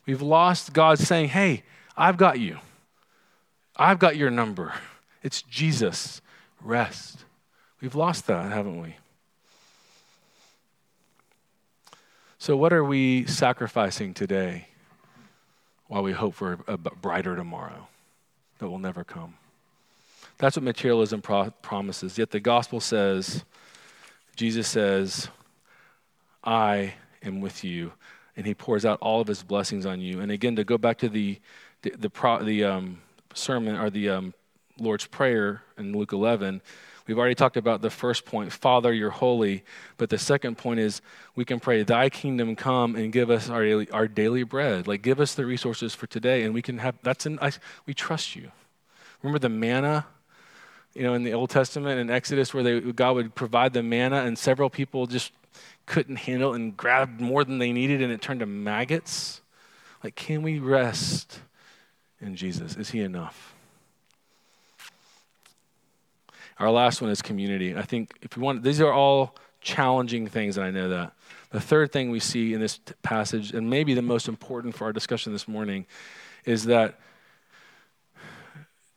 We've 0.05 0.21
lost 0.21 0.73
God 0.73 0.99
saying, 0.99 1.29
Hey, 1.29 1.63
I've 1.95 2.17
got 2.17 2.39
you. 2.39 2.59
I've 3.75 3.99
got 3.99 4.17
your 4.17 4.29
number. 4.29 4.73
It's 5.23 5.41
Jesus. 5.41 6.21
Rest. 6.61 7.23
We've 7.81 7.95
lost 7.95 8.27
that, 8.27 8.51
haven't 8.51 8.81
we? 8.81 8.95
So, 12.39 12.57
what 12.57 12.73
are 12.73 12.83
we 12.83 13.25
sacrificing 13.25 14.13
today 14.13 14.67
while 15.87 16.03
we 16.03 16.11
hope 16.11 16.33
for 16.33 16.59
a 16.67 16.77
brighter 16.77 17.35
tomorrow 17.35 17.87
that 18.59 18.69
will 18.69 18.79
never 18.79 19.03
come? 19.03 19.35
That's 20.37 20.55
what 20.55 20.63
materialism 20.63 21.21
pro- 21.21 21.51
promises. 21.61 22.17
Yet 22.17 22.31
the 22.31 22.39
gospel 22.39 22.79
says, 22.79 23.43
Jesus 24.35 24.67
says, 24.67 25.29
I 26.43 26.93
am 27.27 27.41
with 27.41 27.63
you. 27.63 27.93
And 28.35 28.45
he 28.45 28.53
pours 28.53 28.85
out 28.85 28.99
all 29.01 29.21
of 29.21 29.27
his 29.27 29.43
blessings 29.43 29.85
on 29.85 29.99
you. 29.99 30.19
And 30.19 30.31
again, 30.31 30.55
to 30.55 30.63
go 30.63 30.77
back 30.77 30.97
to 30.99 31.09
the, 31.09 31.39
the, 31.81 31.91
the, 31.97 32.09
pro, 32.09 32.43
the 32.43 32.63
um, 32.63 33.01
sermon 33.33 33.75
or 33.75 33.89
the 33.89 34.09
um, 34.09 34.33
Lord's 34.79 35.05
Prayer 35.07 35.63
in 35.77 35.97
Luke 35.97 36.13
11, 36.13 36.61
we've 37.07 37.17
already 37.17 37.33
talked 37.33 37.57
about 37.57 37.81
the 37.81 37.89
first 37.89 38.25
point 38.25 38.51
Father, 38.53 38.93
you're 38.93 39.09
holy. 39.09 39.63
But 39.97 40.09
the 40.09 40.19
second 40.19 40.57
point 40.57 40.79
is 40.79 41.01
we 41.35 41.45
can 41.45 41.59
pray, 41.59 41.83
Thy 41.83 42.09
kingdom 42.09 42.55
come 42.55 42.95
and 42.95 43.11
give 43.11 43.29
us 43.29 43.49
our 43.49 43.63
daily, 43.63 43.89
our 43.91 44.07
daily 44.07 44.43
bread. 44.43 44.87
Like, 44.87 45.01
give 45.01 45.19
us 45.19 45.33
the 45.33 45.45
resources 45.45 45.95
for 45.95 46.05
today. 46.05 46.43
And 46.43 46.53
we 46.53 46.61
can 46.61 46.77
have, 46.77 46.95
that's 47.01 47.25
in, 47.25 47.39
I, 47.41 47.51
we 47.85 47.93
trust 47.93 48.35
you. 48.35 48.51
Remember 49.23 49.39
the 49.39 49.49
manna 49.49 50.05
you 50.97 51.03
know, 51.03 51.13
in 51.13 51.23
the 51.23 51.33
Old 51.33 51.51
Testament 51.51 51.99
in 51.99 52.09
Exodus 52.09 52.55
where 52.55 52.63
they, 52.63 52.79
God 52.79 53.15
would 53.15 53.35
provide 53.35 53.73
the 53.73 53.83
manna 53.83 54.23
and 54.23 54.37
several 54.37 54.67
people 54.67 55.05
just 55.05 55.31
couldn't 55.87 56.17
handle 56.17 56.53
and 56.53 56.77
grabbed 56.77 57.19
more 57.19 57.43
than 57.43 57.57
they 57.57 57.71
needed 57.71 58.01
and 58.03 58.11
it 58.11 58.21
turned 58.21 58.41
to 58.41 58.45
maggots? 58.45 59.41
Like, 60.03 60.15
can 60.15 60.43
we 60.43 60.59
rest 60.59 61.39
in 62.21 62.35
Jesus? 62.35 62.75
Is 62.75 62.91
he 62.91 63.01
enough? 63.01 63.55
Our 66.59 66.69
last 66.69 67.01
one 67.01 67.09
is 67.09 67.21
community. 67.21 67.75
I 67.75 67.81
think 67.81 68.13
if 68.21 68.35
you 68.35 68.43
want, 68.43 68.63
these 68.63 68.81
are 68.81 68.91
all 68.91 69.35
challenging 69.61 70.27
things, 70.27 70.57
and 70.57 70.65
I 70.65 70.71
know 70.71 70.89
that. 70.89 71.13
The 71.51 71.61
third 71.61 71.91
thing 71.91 72.09
we 72.09 72.19
see 72.19 72.53
in 72.53 72.59
this 72.59 72.79
passage, 73.03 73.51
and 73.51 73.69
maybe 73.69 73.93
the 73.93 74.01
most 74.01 74.27
important 74.27 74.75
for 74.75 74.85
our 74.85 74.93
discussion 74.93 75.33
this 75.33 75.47
morning, 75.47 75.85
is 76.45 76.65
that 76.65 76.99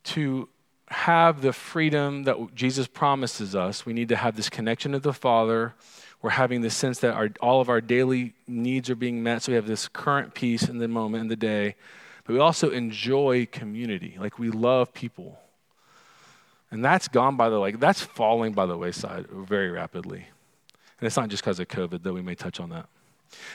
to 0.05 0.49
have 0.89 1.43
the 1.43 1.53
freedom 1.53 2.25
that 2.25 2.55
Jesus 2.55 2.89
promises 2.89 3.55
us, 3.55 3.87
we 3.87 3.93
need 3.93 4.09
to 4.09 4.17
have 4.17 4.37
this 4.37 4.49
connection 4.49 4.93
to 4.93 4.99
the 4.99 5.13
Father. 5.13 5.75
We're 6.23 6.31
having 6.31 6.61
the 6.61 6.71
sense 6.71 6.99
that 7.01 7.15
our, 7.15 7.31
all 7.41 7.61
of 7.61 7.69
our 7.69 7.81
daily 7.81 8.35
needs 8.47 8.91
are 8.91 8.95
being 8.95 9.23
met, 9.23 9.43
so 9.43 9.53
we 9.53 9.57
have 9.57 9.67
this 9.67 9.89
current 9.89 10.35
peace 10.35 10.69
in 10.69 10.79
the 10.79 10.89
moment, 10.89 11.23
in 11.23 11.29
the 11.29 11.37
day. 11.37 11.77
But 12.25 12.35
we 12.35 12.39
also 12.39 12.71
enjoy 12.71 13.47
community. 13.47 14.17
Like 14.19 14.39
we 14.39 14.51
love 14.51 14.93
people. 14.93 15.39
And 16.71 16.85
that's 16.85 17.09
gone 17.09 17.37
by 17.37 17.49
the 17.49 17.59
like 17.59 17.81
that's 17.81 18.01
falling 18.01 18.53
by 18.53 18.67
the 18.67 18.77
wayside 18.77 19.27
very 19.29 19.71
rapidly. 19.71 20.27
And 21.01 21.07
it's 21.07 21.17
not 21.17 21.29
just 21.29 21.43
because 21.43 21.59
of 21.59 21.69
COVID, 21.69 22.03
though 22.03 22.13
we 22.13 22.23
may 22.23 22.35
touch 22.35 22.61
on 22.61 22.69
that. 22.71 22.87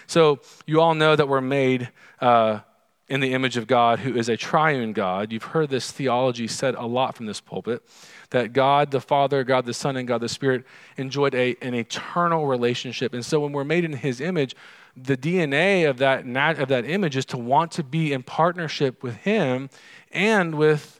So 0.07 0.39
you 0.65 0.81
all 0.81 0.95
know 0.95 1.15
that 1.15 1.27
we're 1.27 1.41
made 1.41 1.89
uh, 2.19 2.59
in 3.07 3.19
the 3.19 3.33
image 3.33 3.55
of 3.55 3.67
God, 3.67 3.99
who 3.99 4.15
is 4.15 4.29
a 4.29 4.37
triune 4.37 4.91
God. 4.91 5.31
You've 5.31 5.43
heard 5.43 5.69
this 5.69 5.91
theology 5.91 6.47
said 6.47 6.73
a 6.75 6.85
lot 6.85 7.15
from 7.15 7.27
this 7.27 7.39
pulpit 7.39 7.83
that 8.31 8.51
God 8.51 8.89
the 8.89 8.99
Father, 8.99 9.43
God 9.43 9.65
the 9.65 9.73
Son, 9.73 9.95
and 9.95 10.07
God 10.07 10.21
the 10.21 10.29
Spirit 10.29 10.65
enjoyed 10.97 11.35
a, 11.35 11.55
an 11.61 11.75
eternal 11.75 12.47
relationship. 12.47 13.13
And 13.13 13.23
so 13.23 13.39
when 13.39 13.51
we're 13.51 13.63
made 13.63 13.85
in 13.85 13.93
His 13.93 14.19
image, 14.19 14.55
the 14.97 15.15
DNA 15.15 15.87
of 15.87 15.97
that, 15.97 16.25
of 16.59 16.69
that 16.69 16.85
image 16.85 17.15
is 17.15 17.25
to 17.25 17.37
want 17.37 17.71
to 17.73 17.83
be 17.83 18.11
in 18.11 18.23
partnership 18.23 19.03
with 19.03 19.15
Him 19.17 19.69
and 20.11 20.55
with 20.55 20.99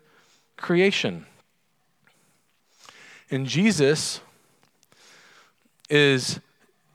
creation. 0.57 1.25
And 3.31 3.47
Jesus 3.47 4.21
is 5.89 6.39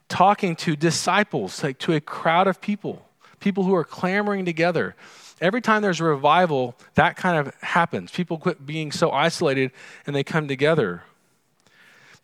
talking 0.07 0.55
to 0.57 0.75
disciples, 0.75 1.63
like 1.63 1.79
to 1.79 1.93
a 1.93 2.01
crowd 2.01 2.47
of 2.47 2.61
people 2.61 3.05
people 3.41 3.65
who 3.65 3.75
are 3.75 3.83
clamoring 3.83 4.45
together. 4.45 4.95
Every 5.41 5.59
time 5.59 5.81
there's 5.81 5.99
a 5.99 6.05
revival, 6.05 6.75
that 6.93 7.17
kind 7.17 7.37
of 7.37 7.53
happens. 7.61 8.11
People 8.11 8.37
quit 8.37 8.65
being 8.65 8.91
so 8.91 9.11
isolated 9.11 9.71
and 10.05 10.15
they 10.15 10.23
come 10.23 10.47
together. 10.47 11.03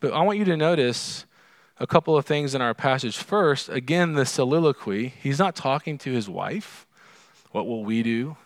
But 0.00 0.12
I 0.12 0.22
want 0.22 0.38
you 0.38 0.44
to 0.46 0.56
notice 0.56 1.26
a 1.78 1.86
couple 1.86 2.16
of 2.16 2.24
things 2.24 2.54
in 2.54 2.62
our 2.62 2.74
passage. 2.74 3.18
First, 3.18 3.68
again, 3.68 4.14
the 4.14 4.24
soliloquy. 4.24 5.08
He's 5.20 5.38
not 5.38 5.56
talking 5.56 5.98
to 5.98 6.12
his 6.12 6.28
wife. 6.28 6.86
What 7.50 7.66
will 7.66 7.84
we 7.84 8.02
do? 8.02 8.36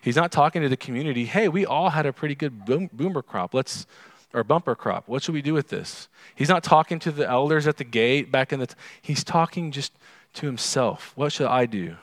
He's 0.00 0.16
not 0.16 0.30
talking 0.30 0.62
to 0.62 0.68
the 0.68 0.76
community. 0.76 1.24
Hey, 1.24 1.48
we 1.48 1.66
all 1.66 1.90
had 1.90 2.06
a 2.06 2.12
pretty 2.12 2.34
good 2.34 2.64
boom, 2.64 2.90
boomer 2.92 3.22
crop. 3.22 3.54
Let's 3.54 3.86
or 4.34 4.42
bumper 4.42 4.74
crop. 4.74 5.08
What 5.08 5.22
should 5.22 5.34
we 5.34 5.42
do 5.42 5.54
with 5.54 5.68
this? 5.68 6.08
He's 6.34 6.48
not 6.48 6.64
talking 6.64 6.98
to 7.00 7.12
the 7.12 7.26
elders 7.26 7.68
at 7.68 7.76
the 7.76 7.84
gate 7.84 8.32
back 8.32 8.52
in 8.52 8.60
the. 8.60 8.66
T- 8.66 8.74
he's 9.00 9.22
talking 9.22 9.70
just 9.70 9.92
to 10.34 10.46
himself. 10.46 11.12
What 11.16 11.32
should 11.32 11.46
I 11.46 11.66
do? 11.66 11.96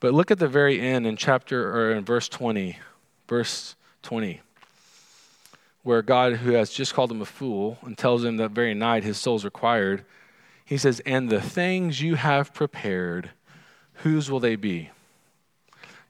But 0.00 0.14
look 0.14 0.30
at 0.30 0.38
the 0.38 0.48
very 0.48 0.80
end 0.80 1.06
in 1.06 1.16
chapter 1.16 1.74
or 1.74 1.92
in 1.92 2.04
verse 2.04 2.28
20, 2.28 2.78
verse 3.28 3.76
20, 4.02 4.40
where 5.82 6.02
God, 6.02 6.34
who 6.34 6.52
has 6.52 6.70
just 6.70 6.92
called 6.94 7.10
him 7.10 7.22
a 7.22 7.26
fool 7.26 7.78
and 7.82 7.96
tells 7.96 8.22
him 8.22 8.36
that 8.36 8.50
very 8.50 8.74
night 8.74 9.04
his 9.04 9.16
soul's 9.16 9.44
required, 9.44 10.04
he 10.64 10.76
says, 10.76 11.00
And 11.00 11.30
the 11.30 11.40
things 11.40 12.02
you 12.02 12.16
have 12.16 12.52
prepared, 12.52 13.30
whose 13.94 14.30
will 14.30 14.40
they 14.40 14.56
be? 14.56 14.90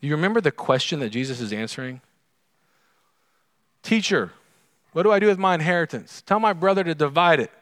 You 0.01 0.13
remember 0.13 0.41
the 0.41 0.53
question 0.53 1.01
that 1.01 1.11
Jesus 1.11 1.41
is 1.41 1.53
answering? 1.53 2.01
Teacher, 3.83 4.33
what 4.93 5.05
do 5.05 5.13
I 5.13 5.19
do 5.19 5.27
with 5.27 5.39
my 5.39 5.55
inheritance? 5.55 6.23
Tell 6.23 6.41
my 6.41 6.53
brother 6.53 6.83
to 6.85 6.95
divide 6.95 7.39
it. 7.39 7.53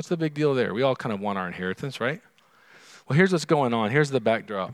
What's 0.00 0.08
the 0.08 0.16
big 0.16 0.32
deal 0.32 0.54
there? 0.54 0.72
We 0.72 0.80
all 0.80 0.96
kind 0.96 1.12
of 1.12 1.20
want 1.20 1.36
our 1.36 1.46
inheritance, 1.46 2.00
right? 2.00 2.22
Well, 3.06 3.18
here's 3.18 3.32
what's 3.32 3.44
going 3.44 3.74
on. 3.74 3.90
Here's 3.90 4.08
the 4.08 4.18
backdrop. 4.18 4.72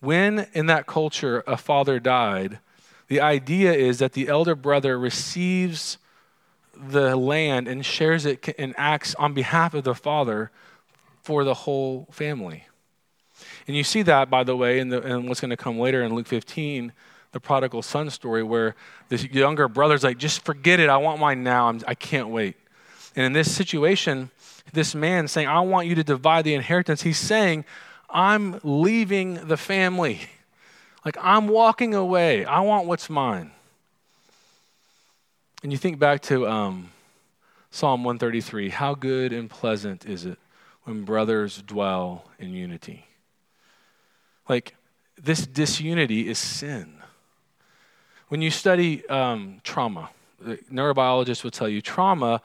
When 0.00 0.48
in 0.52 0.66
that 0.66 0.88
culture 0.88 1.44
a 1.46 1.56
father 1.56 2.00
died, 2.00 2.58
the 3.06 3.20
idea 3.20 3.72
is 3.72 4.00
that 4.00 4.14
the 4.14 4.26
elder 4.26 4.56
brother 4.56 4.98
receives 4.98 5.96
the 6.76 7.14
land 7.14 7.68
and 7.68 7.86
shares 7.86 8.26
it 8.26 8.52
and 8.58 8.74
acts 8.76 9.14
on 9.14 9.32
behalf 9.32 9.74
of 9.74 9.84
the 9.84 9.94
father 9.94 10.50
for 11.22 11.44
the 11.44 11.54
whole 11.54 12.08
family. 12.10 12.64
And 13.68 13.76
you 13.76 13.84
see 13.84 14.02
that, 14.02 14.28
by 14.28 14.42
the 14.42 14.56
way, 14.56 14.80
in, 14.80 14.88
the, 14.88 15.00
in 15.02 15.28
what's 15.28 15.40
going 15.40 15.50
to 15.50 15.56
come 15.56 15.78
later 15.78 16.02
in 16.02 16.16
Luke 16.16 16.26
15, 16.26 16.92
the 17.30 17.38
prodigal 17.38 17.82
son 17.82 18.10
story, 18.10 18.42
where 18.42 18.74
this 19.08 19.22
younger 19.26 19.68
brother's 19.68 20.02
like, 20.02 20.18
just 20.18 20.44
forget 20.44 20.80
it. 20.80 20.88
I 20.88 20.96
want 20.96 21.20
mine 21.20 21.44
now. 21.44 21.68
I'm, 21.68 21.80
I 21.86 21.94
can't 21.94 22.30
wait. 22.30 22.56
And 23.16 23.26
in 23.26 23.32
this 23.32 23.52
situation, 23.54 24.30
this 24.72 24.94
man 24.94 25.28
saying, 25.28 25.48
I 25.48 25.60
want 25.60 25.86
you 25.86 25.94
to 25.96 26.04
divide 26.04 26.44
the 26.44 26.54
inheritance, 26.54 27.02
he's 27.02 27.18
saying, 27.18 27.64
I'm 28.08 28.60
leaving 28.62 29.34
the 29.46 29.56
family. 29.56 30.20
Like, 31.04 31.16
I'm 31.20 31.48
walking 31.48 31.94
away. 31.94 32.44
I 32.44 32.60
want 32.60 32.86
what's 32.86 33.08
mine. 33.08 33.52
And 35.62 35.72
you 35.72 35.78
think 35.78 35.98
back 35.98 36.22
to 36.22 36.46
um, 36.48 36.90
Psalm 37.70 38.04
133 38.04 38.70
How 38.70 38.94
good 38.94 39.32
and 39.32 39.48
pleasant 39.48 40.06
is 40.06 40.24
it 40.24 40.38
when 40.84 41.04
brothers 41.04 41.62
dwell 41.62 42.24
in 42.38 42.52
unity? 42.52 43.06
Like, 44.48 44.74
this 45.22 45.46
disunity 45.46 46.28
is 46.28 46.38
sin. 46.38 46.94
When 48.28 48.42
you 48.42 48.50
study 48.50 49.06
um, 49.08 49.60
trauma, 49.64 50.10
neurobiologists 50.42 51.44
will 51.44 51.50
tell 51.50 51.68
you 51.68 51.82
trauma 51.82 52.40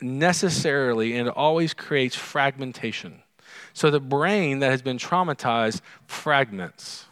necessarily 0.00 1.16
and 1.16 1.28
it 1.28 1.34
always 1.36 1.74
creates 1.74 2.14
fragmentation. 2.14 3.22
So 3.72 3.90
the 3.90 4.00
brain 4.00 4.60
that 4.60 4.70
has 4.70 4.82
been 4.82 4.98
traumatized 4.98 5.80
fragments. 6.06 7.06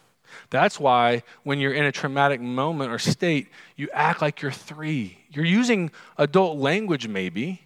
That's 0.49 0.79
why 0.79 1.23
when 1.43 1.59
you're 1.59 1.73
in 1.73 1.85
a 1.85 1.91
traumatic 1.91 2.39
moment 2.39 2.91
or 2.91 2.99
state, 2.99 3.49
you 3.75 3.89
act 3.93 4.21
like 4.21 4.41
you're 4.41 4.51
three. 4.51 5.17
You're 5.29 5.45
using 5.45 5.91
adult 6.17 6.57
language, 6.57 7.07
maybe, 7.07 7.61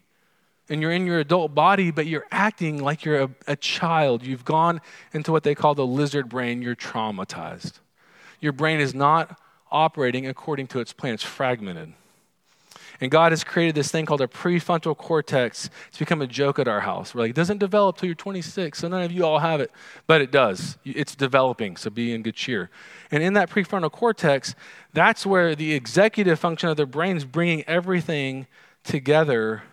and 0.69 0.81
you're 0.81 0.91
in 0.91 1.05
your 1.05 1.19
adult 1.19 1.53
body, 1.53 1.91
but 1.91 2.07
you're 2.07 2.25
acting 2.31 2.81
like 2.81 3.05
you're 3.05 3.23
a, 3.23 3.29
a 3.47 3.55
child. 3.55 4.25
You've 4.25 4.45
gone 4.45 4.81
into 5.13 5.31
what 5.31 5.43
they 5.43 5.53
call 5.53 5.75
the 5.75 5.85
lizard 5.85 6.29
brain. 6.29 6.61
You're 6.61 6.75
traumatized. 6.75 7.73
Your 8.39 8.53
brain 8.53 8.79
is 8.79 8.95
not 8.95 9.39
operating 9.71 10.27
according 10.27 10.67
to 10.67 10.79
its 10.79 10.93
plan, 10.93 11.13
it's 11.13 11.23
fragmented. 11.23 11.93
And 13.01 13.09
God 13.09 13.31
has 13.31 13.43
created 13.43 13.73
this 13.73 13.91
thing 13.91 14.05
called 14.05 14.21
a 14.21 14.27
prefrontal 14.27 14.95
cortex. 14.95 15.71
It's 15.87 15.97
become 15.97 16.21
a 16.21 16.27
joke 16.27 16.59
at 16.59 16.67
our 16.67 16.81
house. 16.81 17.15
We're 17.15 17.21
like, 17.21 17.31
it 17.31 17.35
doesn't 17.35 17.57
develop 17.57 17.97
till 17.97 18.05
you're 18.05 18.15
26, 18.15 18.77
so 18.77 18.87
none 18.87 19.01
of 19.01 19.11
you 19.11 19.25
all 19.25 19.39
have 19.39 19.59
it. 19.59 19.71
But 20.05 20.21
it 20.21 20.31
does. 20.31 20.77
It's 20.85 21.15
developing, 21.15 21.77
so 21.77 21.89
be 21.89 22.13
in 22.13 22.21
good 22.21 22.35
cheer. 22.35 22.69
And 23.09 23.23
in 23.23 23.33
that 23.33 23.49
prefrontal 23.49 23.91
cortex, 23.91 24.53
that's 24.93 25.25
where 25.25 25.55
the 25.55 25.73
executive 25.73 26.39
function 26.39 26.69
of 26.69 26.77
the 26.77 26.85
brain 26.85 27.17
is 27.17 27.25
bringing 27.25 27.63
everything 27.67 28.45
together 28.83 29.63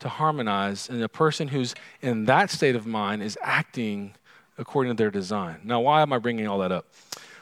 to 0.00 0.08
harmonize. 0.08 0.88
And 0.88 1.00
the 1.00 1.08
person 1.08 1.48
who's 1.48 1.74
in 2.02 2.24
that 2.24 2.50
state 2.50 2.74
of 2.74 2.86
mind 2.86 3.22
is 3.22 3.38
acting 3.40 4.14
according 4.58 4.96
to 4.96 4.96
their 4.96 5.10
design. 5.10 5.60
Now, 5.64 5.80
why 5.80 6.02
am 6.02 6.12
I 6.12 6.18
bringing 6.18 6.48
all 6.48 6.58
that 6.58 6.72
up? 6.72 6.86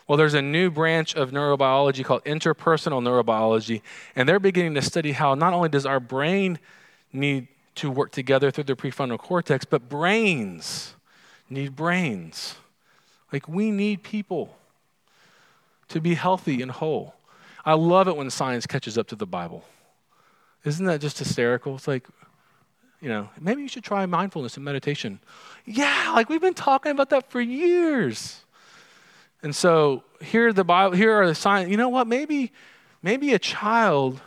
Well, 0.09 0.19
there's 0.19 0.35
a 0.35 0.43
new 0.43 0.71
branch 0.71 1.15
of 1.15 1.31
neurobiology 1.31 2.05
called 2.05 2.25
interpersonal 2.25 3.03
neurobiology, 3.03 3.83
and 4.17 4.29
they're 4.29 4.41
beginning 4.41 4.75
to 4.75 4.83
study 4.83 5.13
how 5.13 5.35
not 5.35 5.53
only 5.53 5.69
does 5.69 5.87
our 5.87 6.01
brain 6.01 6.59
need 7.13 7.49
to 7.77 7.91
work 7.91 8.11
together 8.11 8.51
through 8.51 8.65
the 8.65 8.75
prefrontal 8.75 9.19
cortex, 9.19 9.65
but 9.65 9.89
brains 9.89 10.95
need 11.49 11.77
brains. 11.77 12.57
Like 13.33 13.49
we 13.49 13.71
need 13.71 14.03
people 14.03 14.57
to 15.89 16.01
be 16.01 16.15
healthy 16.15 16.63
and 16.63 16.71
whole. 16.71 17.15
I 17.65 17.75
love 17.75 18.09
it 18.09 18.17
when 18.17 18.29
science 18.31 18.67
catches 18.67 18.99
up 18.99 19.07
to 19.09 19.17
the 19.17 19.27
Bible. 19.27 19.65
Isn't 20.65 20.87
that 20.87 21.01
just 21.01 21.19
hysterical? 21.19 21.77
It's 21.77 21.89
like, 21.89 22.07
you 23.01 23.09
know, 23.09 23.29
maybe 23.41 23.63
you 23.63 23.69
should 23.69 23.85
try 23.85 24.07
mindfulness 24.07 24.57
and 24.57 24.65
meditation. 24.65 25.21
Yeah, 25.65 26.13
like 26.15 26.29
we've 26.29 26.41
been 26.41 26.55
talking 26.55 26.93
about 26.93 27.11
that 27.11 27.31
for 27.31 27.41
years. 27.41 28.41
And 29.43 29.55
so 29.55 30.05
here 30.21 30.53
the 30.53 30.65
Bible, 30.65 30.97
here 30.97 31.13
are 31.13 31.27
the 31.27 31.35
signs. 31.35 31.69
You 31.69 31.77
know 31.77 31.89
what? 31.89 32.07
Maybe, 32.07 32.53
maybe 33.03 33.33
a 33.35 33.39
child 33.39 34.21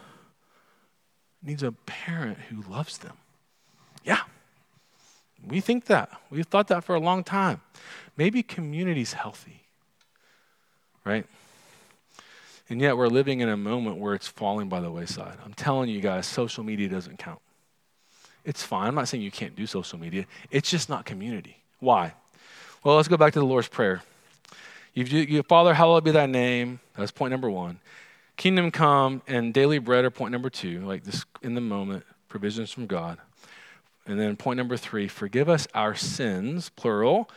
needs 1.42 1.64
a 1.64 1.72
parent 1.72 2.38
who 2.50 2.62
loves 2.70 2.98
them. 2.98 3.18
Yeah, 4.04 4.22
we 5.48 5.62
think 5.62 5.86
that. 5.86 6.10
We've 6.30 6.46
thought 6.46 6.68
that 6.68 6.84
for 6.84 6.96
a 6.96 7.00
long 7.00 7.24
time. 7.24 7.62
Maybe 8.18 8.44
community's 8.44 9.14
healthy, 9.14 9.62
right? 11.04 11.26
And 12.70 12.82
yet 12.82 12.98
we're 12.98 13.08
living 13.08 13.42
in 13.42 13.50
a 13.50 13.58
moment 13.58 13.98
where 13.98 14.16
it's 14.16 14.28
falling 14.28 14.70
by 14.70 14.80
the 14.80 14.90
wayside. 14.90 15.38
I'm 15.46 15.54
telling 15.54 15.90
you 15.90 16.02
guys, 16.02 16.26
social 16.26 16.64
media 16.64 16.90
doesn't 16.90 17.20
count. 17.20 17.40
It's 18.44 18.64
fine. 18.64 18.88
I'm 18.88 18.96
not 18.96 19.08
saying 19.08 19.24
you 19.24 19.32
can't 19.32 19.56
do 19.56 19.68
social 19.68 20.00
media. 20.00 20.26
It's 20.52 20.70
just 20.70 20.90
not 20.90 21.06
community. 21.06 21.58
Why? 21.80 22.14
Well, 22.84 22.96
let's 22.96 23.08
go 23.08 23.18
back 23.18 23.34
to 23.34 23.40
the 23.40 23.46
Lord's 23.46 23.68
Prayer. 23.68 24.02
You've, 24.96 25.12
you, 25.12 25.44
Father, 25.44 25.74
hallowed 25.74 26.06
be 26.06 26.12
thy 26.12 26.26
name. 26.26 26.80
That's 26.98 27.12
point 27.12 27.32
number 27.32 27.50
one. 27.50 27.80
Kingdom 28.38 28.72
come 28.72 29.22
and 29.28 29.54
daily 29.54 29.78
bread 29.78 30.06
are 30.06 30.10
point 30.10 30.32
number 30.32 30.50
two, 30.50 30.86
like 30.86 31.04
this 31.04 31.26
in 31.42 31.54
the 31.54 31.62
moment, 31.62 32.06
provisions 32.30 32.72
from 32.72 32.88
God. 32.88 33.18
And 34.06 34.18
then 34.18 34.38
point 34.38 34.56
number 34.58 34.78
three, 34.78 35.10
forgive 35.10 35.50
us 35.50 35.68
our 35.74 35.96
sins, 35.96 36.70
plural, 36.70 37.30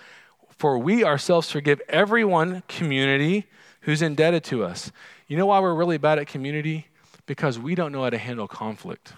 for 0.57 0.79
we 0.79 1.03
ourselves 1.03 1.51
forgive 1.51 1.81
everyone, 1.89 2.63
community, 2.69 3.47
who's 3.83 4.03
indebted 4.03 4.45
to 4.45 4.65
us. 4.65 4.93
You 5.27 5.37
know 5.37 5.47
why 5.47 5.59
we're 5.59 5.75
really 5.75 5.99
bad 5.99 6.21
at 6.21 6.29
community? 6.29 6.87
Because 7.27 7.59
we 7.59 7.75
don't 7.75 7.91
know 7.91 8.05
how 8.05 8.11
to 8.11 8.19
handle 8.19 8.47
conflict. 8.47 9.15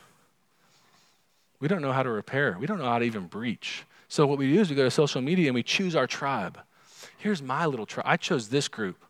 We 1.61 1.69
don't 1.69 1.83
know 1.83 1.93
how 1.93 2.03
to 2.03 2.11
repair. 2.11 2.57
We 2.59 2.67
don't 2.67 2.79
know 2.79 2.87
how 2.89 3.01
to 3.01 3.05
even 3.05 3.27
breach. 3.27 3.85
So 4.09 4.27
what 4.27 4.39
we 4.39 4.51
do 4.51 4.61
is 4.61 4.71
we 4.71 4.77
go 4.77 4.85
to 4.85 4.91
social 4.91 5.21
media 5.21 5.49
and 5.49 5.55
we 5.55 5.63
choose 5.63 5.95
our 5.95 6.07
tribe 6.07 6.59
here's 7.21 7.43
my 7.43 7.67
little 7.67 7.87
tribe. 7.87 8.07
I 8.07 8.17
chose 8.17 8.49
this 8.49 8.69
group 8.69 9.05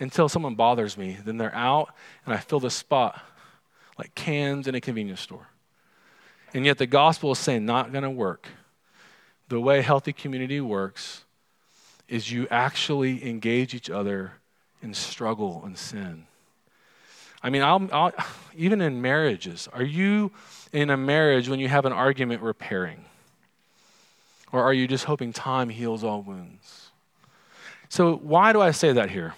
until 0.00 0.28
someone 0.28 0.54
bothers 0.54 0.98
me. 0.98 1.16
Then 1.24 1.38
they're 1.38 1.54
out, 1.54 1.94
and 2.24 2.34
I 2.34 2.38
fill 2.38 2.60
the 2.60 2.70
spot 2.70 3.20
like 3.98 4.14
cans 4.14 4.66
in 4.66 4.74
a 4.74 4.80
convenience 4.80 5.20
store. 5.20 5.46
And 6.52 6.64
yet 6.64 6.78
the 6.78 6.86
gospel 6.86 7.32
is 7.32 7.38
saying 7.38 7.64
not 7.64 7.92
going 7.92 8.04
to 8.04 8.10
work. 8.10 8.48
The 9.48 9.60
way 9.60 9.82
healthy 9.82 10.12
community 10.12 10.60
works 10.60 11.24
is 12.08 12.30
you 12.30 12.46
actually 12.50 13.26
engage 13.26 13.74
each 13.74 13.90
other 13.90 14.32
in 14.82 14.94
struggle 14.94 15.62
and 15.64 15.76
sin. 15.76 16.26
I 17.42 17.50
mean, 17.50 17.62
I'll, 17.62 17.88
I'll, 17.92 18.12
even 18.56 18.80
in 18.80 19.02
marriages, 19.02 19.68
are 19.72 19.82
you 19.82 20.32
in 20.72 20.90
a 20.90 20.96
marriage 20.96 21.48
when 21.48 21.60
you 21.60 21.68
have 21.68 21.84
an 21.84 21.92
argument 21.92 22.42
repairing? 22.42 23.04
Or 24.52 24.62
are 24.62 24.72
you 24.72 24.86
just 24.86 25.04
hoping 25.04 25.32
time 25.32 25.68
heals 25.68 26.04
all 26.04 26.22
wounds? 26.22 26.83
So, 27.88 28.16
why 28.16 28.52
do 28.52 28.60
I 28.60 28.70
say 28.70 28.92
that 28.92 29.10
here? 29.10 29.34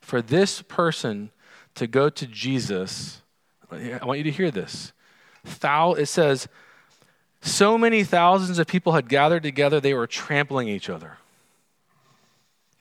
For 0.00 0.20
this 0.20 0.62
person 0.62 1.30
to 1.74 1.86
go 1.86 2.08
to 2.10 2.26
Jesus, 2.26 3.22
I 3.70 4.04
want 4.04 4.18
you 4.18 4.24
to 4.24 4.30
hear 4.30 4.50
this. 4.50 4.92
Thou, 5.60 5.92
it 5.92 6.06
says, 6.06 6.48
so 7.40 7.76
many 7.76 8.04
thousands 8.04 8.58
of 8.58 8.66
people 8.66 8.92
had 8.92 9.08
gathered 9.08 9.42
together, 9.42 9.80
they 9.80 9.94
were 9.94 10.06
trampling 10.06 10.68
each 10.68 10.88
other. 10.88 11.18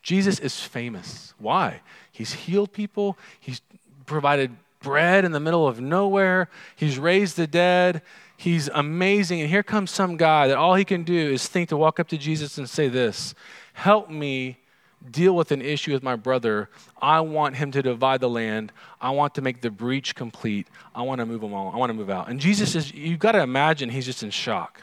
Jesus 0.02 0.40
is 0.40 0.60
famous. 0.60 1.34
Why? 1.38 1.82
He's 2.12 2.34
healed 2.34 2.72
people, 2.72 3.18
he's 3.40 3.62
provided 4.06 4.56
bread 4.82 5.26
in 5.26 5.32
the 5.32 5.40
middle 5.40 5.68
of 5.68 5.82
nowhere, 5.82 6.50
he's 6.76 7.00
raised 7.00 7.38
the 7.38 7.48
dead, 7.48 8.02
he's 8.38 8.70
amazing. 8.70 9.42
And 9.42 9.50
here 9.50 9.64
comes 9.64 9.92
some 9.92 10.18
guy 10.18 10.48
that 10.48 10.58
all 10.58 10.76
he 10.76 10.86
can 10.86 11.04
do 11.04 11.32
is 11.32 11.48
think 11.48 11.70
to 11.70 11.78
walk 11.78 12.00
up 12.00 12.08
to 12.10 12.18
Jesus 12.18 12.58
and 12.58 12.70
say 12.70 12.88
this 12.88 13.34
Help 13.74 14.10
me 14.10 14.58
deal 15.12 15.36
with 15.36 15.52
an 15.52 15.62
issue 15.62 15.92
with 15.92 16.04
my 16.04 16.16
brother. 16.16 16.70
I 17.02 17.20
want 17.20 17.58
him 17.58 17.72
to 17.72 17.82
divide 17.82 18.22
the 18.22 18.30
land. 18.30 18.72
I 19.02 19.10
want 19.12 19.36
to 19.36 19.42
make 19.42 19.62
the 19.62 19.70
breach 19.70 20.16
complete. 20.16 20.68
I 20.96 21.02
want 21.02 21.20
to 21.20 21.26
move 21.26 21.44
him 21.44 21.54
on. 21.54 21.74
I 21.74 21.78
want 21.78 21.90
to 21.90 21.94
move 21.94 22.10
out. 22.10 22.30
And 22.30 22.40
Jesus 22.40 22.76
is, 22.76 22.94
you've 22.94 23.20
got 23.20 23.34
to 23.34 23.42
imagine 23.42 23.90
he's 23.90 24.06
just 24.06 24.24
in 24.24 24.30
shock. 24.30 24.82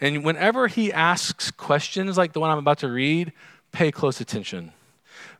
And 0.00 0.24
whenever 0.24 0.68
he 0.68 0.92
asks 0.92 1.50
questions 1.50 2.16
like 2.16 2.32
the 2.32 2.40
one 2.40 2.50
I'm 2.50 2.58
about 2.58 2.78
to 2.78 2.88
read, 2.88 3.32
pay 3.72 3.90
close 3.90 4.20
attention. 4.20 4.72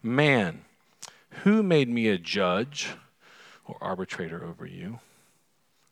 Man, 0.03 0.63
who 1.45 1.63
made 1.63 1.89
me 1.89 2.09
a 2.09 2.19
judge 2.19 2.91
or 3.65 3.77
arbitrator 3.81 4.45
over 4.45 4.67
you? 4.67 4.99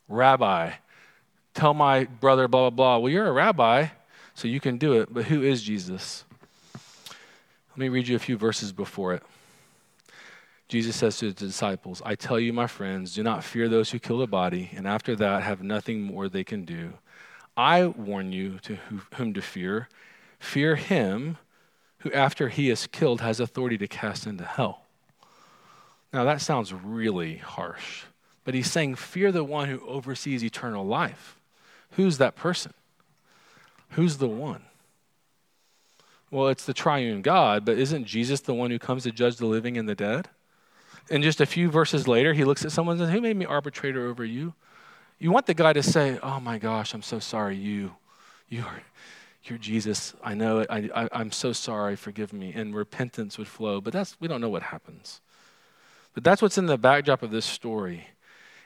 Rabbi, 0.08 0.72
tell 1.54 1.74
my 1.74 2.04
brother, 2.04 2.48
blah, 2.48 2.70
blah, 2.70 2.70
blah. 2.70 2.98
Well, 2.98 3.12
you're 3.12 3.28
a 3.28 3.32
rabbi, 3.32 3.88
so 4.34 4.48
you 4.48 4.58
can 4.60 4.78
do 4.78 5.00
it, 5.00 5.12
but 5.12 5.26
who 5.26 5.42
is 5.42 5.62
Jesus? 5.62 6.24
Let 7.76 7.82
me 7.82 7.88
read 7.90 8.08
you 8.08 8.16
a 8.16 8.18
few 8.18 8.38
verses 8.38 8.72
before 8.72 9.12
it. 9.12 9.22
Jesus 10.66 10.96
says 10.96 11.18
to 11.18 11.26
his 11.26 11.34
disciples, 11.34 12.00
I 12.06 12.14
tell 12.14 12.40
you, 12.40 12.54
my 12.54 12.66
friends, 12.66 13.14
do 13.14 13.22
not 13.22 13.44
fear 13.44 13.68
those 13.68 13.90
who 13.90 13.98
kill 13.98 14.16
the 14.16 14.26
body, 14.26 14.70
and 14.74 14.88
after 14.88 15.14
that 15.16 15.42
have 15.42 15.62
nothing 15.62 16.00
more 16.00 16.26
they 16.26 16.42
can 16.42 16.64
do. 16.64 16.94
I 17.54 17.84
warn 17.84 18.32
you 18.32 18.58
to 18.60 18.76
whom 19.16 19.34
to 19.34 19.42
fear. 19.42 19.90
Fear 20.38 20.76
him 20.76 21.36
who, 21.98 22.10
after 22.12 22.48
he 22.48 22.70
is 22.70 22.86
killed, 22.86 23.20
has 23.20 23.40
authority 23.40 23.76
to 23.76 23.86
cast 23.86 24.26
into 24.26 24.44
hell. 24.44 24.86
Now, 26.14 26.24
that 26.24 26.40
sounds 26.40 26.72
really 26.72 27.36
harsh, 27.36 28.04
but 28.42 28.54
he's 28.54 28.70
saying, 28.70 28.94
Fear 28.94 29.32
the 29.32 29.44
one 29.44 29.68
who 29.68 29.86
oversees 29.86 30.42
eternal 30.42 30.86
life. 30.86 31.38
Who's 31.90 32.16
that 32.16 32.36
person? 32.36 32.72
Who's 33.90 34.16
the 34.16 34.28
one? 34.28 34.62
Well, 36.30 36.48
it's 36.48 36.64
the 36.64 36.74
triune 36.74 37.22
God, 37.22 37.64
but 37.64 37.78
isn't 37.78 38.04
Jesus 38.04 38.40
the 38.40 38.54
one 38.54 38.70
who 38.70 38.78
comes 38.78 39.04
to 39.04 39.12
judge 39.12 39.36
the 39.36 39.46
living 39.46 39.78
and 39.78 39.88
the 39.88 39.94
dead? 39.94 40.28
And 41.08 41.22
just 41.22 41.40
a 41.40 41.46
few 41.46 41.70
verses 41.70 42.08
later, 42.08 42.32
he 42.32 42.44
looks 42.44 42.64
at 42.64 42.72
someone 42.72 42.94
and 42.98 43.06
says, 43.06 43.14
Who 43.14 43.20
made 43.20 43.36
me 43.36 43.44
arbitrator 43.44 44.06
over 44.06 44.24
you? 44.24 44.54
You 45.18 45.30
want 45.30 45.46
the 45.46 45.54
guy 45.54 45.72
to 45.72 45.82
say, 45.82 46.18
Oh 46.22 46.40
my 46.40 46.58
gosh, 46.58 46.94
I'm 46.94 47.02
so 47.02 47.18
sorry, 47.18 47.56
you. 47.56 47.92
You're, 48.48 48.82
you're 49.44 49.58
Jesus. 49.58 50.14
I 50.22 50.34
know 50.34 50.58
it. 50.60 50.68
I, 50.70 50.90
I, 50.94 51.08
I'm 51.12 51.32
so 51.32 51.52
sorry. 51.52 51.96
Forgive 51.96 52.32
me. 52.32 52.52
And 52.52 52.74
repentance 52.74 53.38
would 53.38 53.48
flow. 53.48 53.80
But 53.80 53.92
that's, 53.92 54.20
we 54.20 54.28
don't 54.28 54.40
know 54.40 54.48
what 54.48 54.62
happens. 54.64 55.20
But 56.14 56.24
that's 56.24 56.42
what's 56.42 56.58
in 56.58 56.66
the 56.66 56.78
backdrop 56.78 57.22
of 57.22 57.30
this 57.30 57.44
story. 57.44 58.08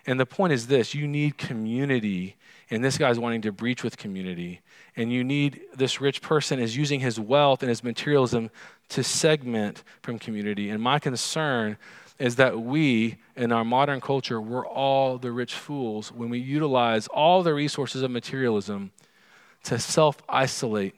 And 0.06 0.18
the 0.18 0.26
point 0.26 0.52
is 0.52 0.66
this 0.66 0.94
you 0.94 1.06
need 1.06 1.36
community, 1.36 2.36
and 2.70 2.85
this 2.85 2.96
guy's 2.96 3.18
wanting 3.18 3.42
to 3.42 3.52
breach 3.52 3.83
with 3.83 3.96
community. 3.96 4.61
And 4.96 5.12
you 5.12 5.24
need 5.24 5.61
this 5.74 6.00
rich 6.00 6.22
person 6.22 6.59
is 6.61 6.76
using 6.76 7.00
his 7.00 7.18
wealth 7.18 7.62
and 7.62 7.68
his 7.68 7.83
materialism 7.83 8.50
to 8.90 9.02
segment 9.02 9.83
from 10.02 10.18
community. 10.18 10.70
And 10.70 10.80
my 10.80 10.98
concern 10.98 11.76
is 12.18 12.37
that 12.37 12.61
we, 12.61 13.16
in 13.35 13.50
our 13.50 13.64
modern 13.64 14.00
culture, 14.00 14.40
we're 14.40 14.66
all 14.66 15.18
the 15.18 15.33
rich 15.33 15.54
fools 15.54 16.12
when 16.12 16.28
we 16.28 16.38
utilize 16.38 17.06
all 17.09 17.42
the 17.42 17.54
resources 17.54 18.02
of 18.02 18.11
materialism 18.11 18.92
to 19.64 19.78
self 19.78 20.18
isolate 20.28 20.94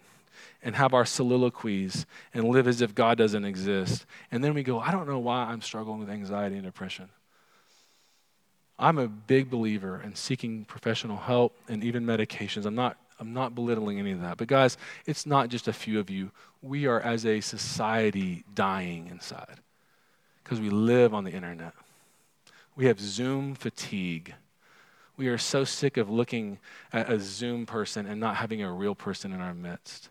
and 0.62 0.76
have 0.76 0.94
our 0.94 1.04
soliloquies 1.04 2.06
and 2.34 2.44
live 2.48 2.68
as 2.68 2.80
if 2.80 2.94
God 2.94 3.18
doesn't 3.18 3.44
exist. 3.44 4.04
And 4.30 4.42
then 4.42 4.54
we 4.54 4.62
go, 4.62 4.78
I 4.78 4.90
don't 4.90 5.08
know 5.08 5.18
why 5.18 5.44
I'm 5.44 5.62
struggling 5.62 5.98
with 6.00 6.10
anxiety 6.10 6.56
and 6.56 6.64
depression. 6.64 7.08
I'm 8.78 8.98
a 8.98 9.08
big 9.08 9.50
believer 9.50 10.00
in 10.02 10.14
seeking 10.14 10.64
professional 10.64 11.16
help 11.16 11.56
and 11.68 11.84
even 11.84 12.04
medications. 12.04 12.64
I'm 12.64 12.74
not, 12.74 12.96
I'm 13.20 13.32
not 13.32 13.54
belittling 13.54 13.98
any 13.98 14.12
of 14.12 14.20
that. 14.20 14.36
But 14.38 14.48
guys, 14.48 14.76
it's 15.06 15.26
not 15.26 15.48
just 15.48 15.68
a 15.68 15.72
few 15.72 16.00
of 16.00 16.10
you. 16.10 16.30
We 16.62 16.86
are, 16.86 17.00
as 17.00 17.26
a 17.26 17.40
society, 17.40 18.44
dying 18.54 19.08
inside 19.08 19.60
because 20.42 20.60
we 20.60 20.70
live 20.70 21.14
on 21.14 21.24
the 21.24 21.30
internet. 21.30 21.74
We 22.74 22.86
have 22.86 22.98
Zoom 22.98 23.54
fatigue. 23.54 24.34
We 25.16 25.28
are 25.28 25.38
so 25.38 25.64
sick 25.64 25.96
of 25.96 26.08
looking 26.10 26.58
at 26.92 27.10
a 27.10 27.20
Zoom 27.20 27.66
person 27.66 28.06
and 28.06 28.18
not 28.18 28.36
having 28.36 28.62
a 28.62 28.72
real 28.72 28.94
person 28.94 29.32
in 29.32 29.40
our 29.40 29.54
midst. 29.54 30.08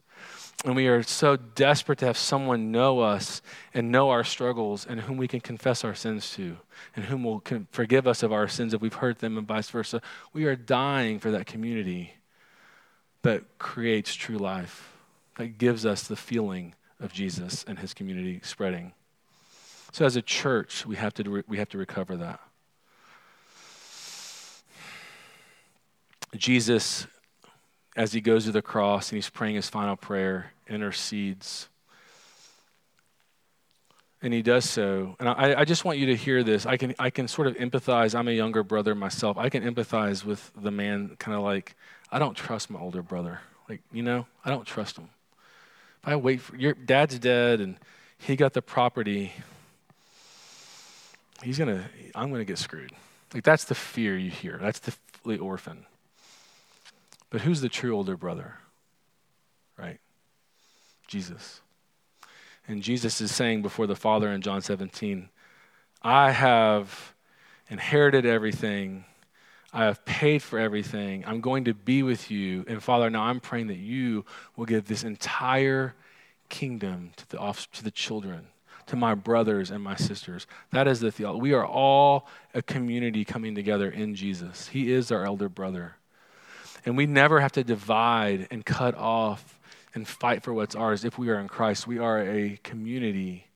And 0.64 0.76
we 0.76 0.88
are 0.88 1.02
so 1.02 1.38
desperate 1.38 1.98
to 2.00 2.06
have 2.06 2.18
someone 2.18 2.72
know 2.72 3.00
us 3.00 3.42
and 3.74 3.92
know 3.92 4.12
our 4.12 4.24
struggles 4.24 4.86
and 4.86 5.02
whom 5.02 5.18
we 5.18 5.28
can 5.28 5.40
confess 5.40 5.84
our 5.84 5.96
sins 5.96 6.32
to 6.34 6.58
and 6.96 7.06
whom 7.06 7.24
will 7.24 7.42
forgive 7.72 8.08
us 8.08 8.22
of 8.22 8.32
our 8.32 8.48
sins 8.48 8.74
if 8.74 8.82
we've 8.82 8.94
hurt 8.94 9.20
them 9.20 9.40
and 9.40 9.48
vice 9.48 9.70
versa. 9.72 10.02
We 10.34 10.46
are 10.46 10.56
dying 10.56 11.20
for 11.20 11.32
that 11.32 11.48
community 11.48 12.14
that 13.24 13.58
creates 13.58 14.14
true 14.14 14.38
life, 14.38 14.94
that 15.38 15.58
gives 15.58 15.84
us 15.84 16.04
the 16.04 16.16
feeling 16.16 16.76
of 17.00 17.12
Jesus 17.12 17.66
and 17.68 17.80
his 17.80 17.96
community 17.96 18.40
spreading. 18.44 18.94
So 19.92 20.06
as 20.06 20.16
a 20.16 20.22
church, 20.22 20.86
we 20.86 20.96
have 20.96 21.14
to, 21.16 21.44
we 21.48 21.58
have 21.58 21.70
to 21.70 21.78
recover 21.80 22.18
that. 22.18 22.40
Jesus 26.36 27.08
as 27.96 28.14
he 28.14 28.22
goes 28.22 28.46
to 28.46 28.52
the 28.52 28.62
cross 28.62 29.10
and 29.10 29.18
he's 29.18 29.30
praying 29.30 29.56
his 29.56 29.70
final 29.70 29.96
prayer, 29.96 30.54
intercedes. 30.68 31.68
And 34.22 34.34
he 34.34 34.42
does 34.42 34.70
so. 34.70 35.16
And 35.20 35.28
I, 35.28 35.62
I, 35.62 35.66
just 35.66 35.84
want 35.84 35.98
you 35.98 36.06
to 36.08 36.16
hear 36.16 36.44
this. 36.44 36.66
I 36.66 36.78
can, 36.78 36.94
I 37.00 37.10
can 37.10 37.28
sort 37.28 37.48
of 37.48 37.56
empathize. 37.56 38.18
I'm 38.18 38.28
a 38.28 38.32
younger 38.32 38.64
brother 38.64 38.94
myself. 38.94 39.38
I 39.38 39.50
can 39.50 39.64
empathize 39.64 40.24
with 40.24 40.52
the 40.56 40.70
man, 40.70 41.16
kind 41.18 41.36
of 41.36 41.44
like, 41.44 41.76
I 42.12 42.20
don't 42.20 42.36
trust 42.36 42.70
my 42.70 42.80
older 42.80 43.02
brother. 43.02 43.42
Like, 43.68 43.82
you 43.92 44.04
know, 44.04 44.28
I 44.46 44.52
don't 44.52 44.66
trust 44.66 44.98
him. 44.98 45.10
If 46.04 46.10
I 46.10 46.16
wait 46.18 46.42
for 46.42 46.56
your 46.56 46.74
dad's 46.74 47.18
dead 47.18 47.62
and 47.62 47.78
he 48.20 48.36
got 48.36 48.54
the 48.54 48.62
property, 48.62 49.34
he's 51.44 51.58
going 51.58 51.76
to, 51.76 51.84
I'm 52.14 52.30
going 52.30 52.42
to 52.42 52.46
get 52.46 52.60
screwed. 52.60 52.92
Like, 53.34 53.44
that's 53.44 53.64
the 53.64 53.76
fear 53.76 54.18
you 54.18 54.30
hear. 54.30 54.60
That's 54.62 54.80
the, 54.80 54.94
the 55.26 55.40
orphan. 55.40 55.86
But 57.32 57.42
who's 57.42 57.62
the 57.62 57.70
true 57.70 57.96
older 57.96 58.16
brother? 58.16 58.60
Right? 59.78 60.00
Jesus. 61.08 61.62
And 62.68 62.84
Jesus 62.84 63.20
is 63.22 63.34
saying 63.34 63.64
before 63.64 63.88
the 63.88 63.96
Father 63.96 64.30
in 64.30 64.42
John 64.42 64.62
17, 64.62 65.30
I 66.04 66.32
have 66.32 67.16
inherited 67.70 68.26
everything. 68.26 69.06
I 69.74 69.86
have 69.86 70.04
paid 70.04 70.44
for 70.44 70.60
everything. 70.60 71.24
I'm 71.26 71.42
going 71.42 71.64
to 71.66 71.74
be 71.74 72.04
with 72.04 72.30
you. 72.30 72.66
And 72.68 72.84
Father, 72.84 73.10
now 73.10 73.24
I'm 73.24 73.40
praying 73.40 73.68
that 73.68 73.78
you 73.78 74.26
will 74.56 74.66
give 74.66 74.88
this 74.88 75.04
entire 75.04 75.96
kingdom 76.50 77.12
to 77.16 77.30
the, 77.30 77.38
off, 77.40 77.72
to 77.72 77.84
the 77.84 77.92
children, 77.92 78.48
to 78.88 78.98
my 78.98 79.16
brothers 79.16 79.72
and 79.72 79.82
my 79.82 79.96
sisters. 79.96 80.48
That 80.72 80.88
is 80.88 81.00
the 81.00 81.12
theology. 81.12 81.42
We 81.42 81.54
are 81.54 81.66
all 81.66 82.28
a 82.54 82.62
community 82.62 83.24
coming 83.24 83.56
together 83.56 83.90
in 83.90 84.16
Jesus. 84.16 84.68
He 84.68 84.92
is 84.92 85.14
our 85.14 85.26
elder 85.26 85.48
brother. 85.48 85.96
And 86.86 86.98
we 86.98 87.06
never 87.06 87.40
have 87.40 87.52
to 87.54 87.64
divide 87.64 88.48
and 88.52 88.66
cut 88.66 88.96
off 88.96 89.60
and 89.94 90.08
fight 90.08 90.44
for 90.44 90.54
what's 90.54 90.76
ours 90.76 91.04
if 91.06 91.18
we 91.18 91.30
are 91.30 91.40
in 91.40 91.48
Christ. 91.48 91.86
We 91.86 92.00
are 92.00 92.22
a 92.22 92.58
community 92.64 93.48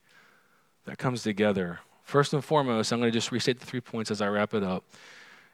that 0.86 0.98
comes 0.98 1.24
together. 1.24 1.80
First 2.04 2.34
and 2.34 2.44
foremost, 2.44 2.92
I'm 2.92 3.00
going 3.00 3.12
to 3.12 3.18
just 3.18 3.32
restate 3.32 3.60
the 3.60 3.66
three 3.66 3.82
points 3.82 4.12
as 4.12 4.22
I 4.22 4.28
wrap 4.28 4.54
it 4.54 4.64
up. 4.64 4.84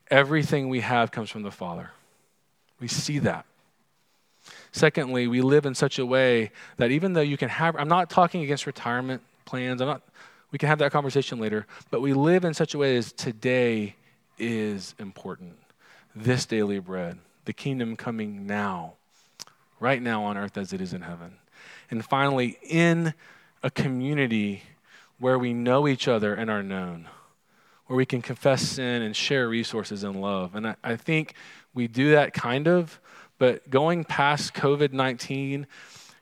Everything 0.10 0.68
we 0.68 0.82
have 0.82 1.12
comes 1.12 1.30
from 1.30 1.44
the 1.44 1.52
Father. 1.52 1.92
We 2.80 2.88
see 2.88 3.20
that. 3.20 3.46
Secondly, 4.72 5.28
we 5.28 5.42
live 5.42 5.66
in 5.66 5.76
such 5.76 6.00
a 6.00 6.06
way 6.06 6.52
that 6.78 6.92
even 6.92 7.14
though 7.14 7.22
you 7.22 7.38
can 7.38 7.50
have, 7.50 7.76
I'm 7.76 7.88
not 7.88 8.10
talking 8.10 8.42
against 8.42 8.66
retirement 8.66 9.22
plans, 9.46 9.82
I'm 9.82 9.88
not, 9.88 10.02
we 10.52 10.58
can 10.58 10.68
have 10.68 10.80
that 10.80 10.92
conversation 10.92 11.40
later, 11.40 11.68
but 11.90 12.02
we 12.02 12.14
live 12.14 12.44
in 12.44 12.54
such 12.54 12.74
a 12.74 12.78
way 12.78 12.98
as 12.98 13.12
today 13.12 13.96
is 14.38 14.96
important. 15.00 15.58
This 16.16 16.46
daily 16.46 16.80
bread 16.80 17.18
the 17.46 17.54
kingdom 17.54 17.96
coming 17.96 18.46
now, 18.46 18.94
right 19.80 20.02
now 20.02 20.24
on 20.24 20.38
earth 20.38 20.58
as 20.58 20.74
it 20.74 20.82
is 20.82 20.94
in 20.94 21.02
heaven. 21.02 21.38
And 21.90 22.06
finally, 22.06 22.58
in 22.64 23.14
a 23.64 23.70
community 23.70 24.64
where 25.20 25.38
we 25.38 25.54
know 25.54 25.88
each 25.88 26.08
other 26.08 26.34
and 26.34 26.50
are 26.50 26.64
known, 26.64 27.08
where 27.86 27.98
we 27.98 28.06
can 28.06 28.22
confess 28.22 28.62
sin 28.62 29.02
and 29.02 29.16
share 29.16 29.48
resources 29.48 30.04
and 30.04 30.20
love. 30.22 30.56
And 30.56 30.70
I, 30.70 30.76
I 30.84 30.96
think 30.96 31.36
we 31.74 31.88
do 31.88 32.12
that 32.12 32.34
kind 32.34 32.68
of, 32.68 33.00
but 33.38 33.70
going 33.70 34.04
past 34.04 34.54
COVID 34.54 34.94
19, 34.94 35.68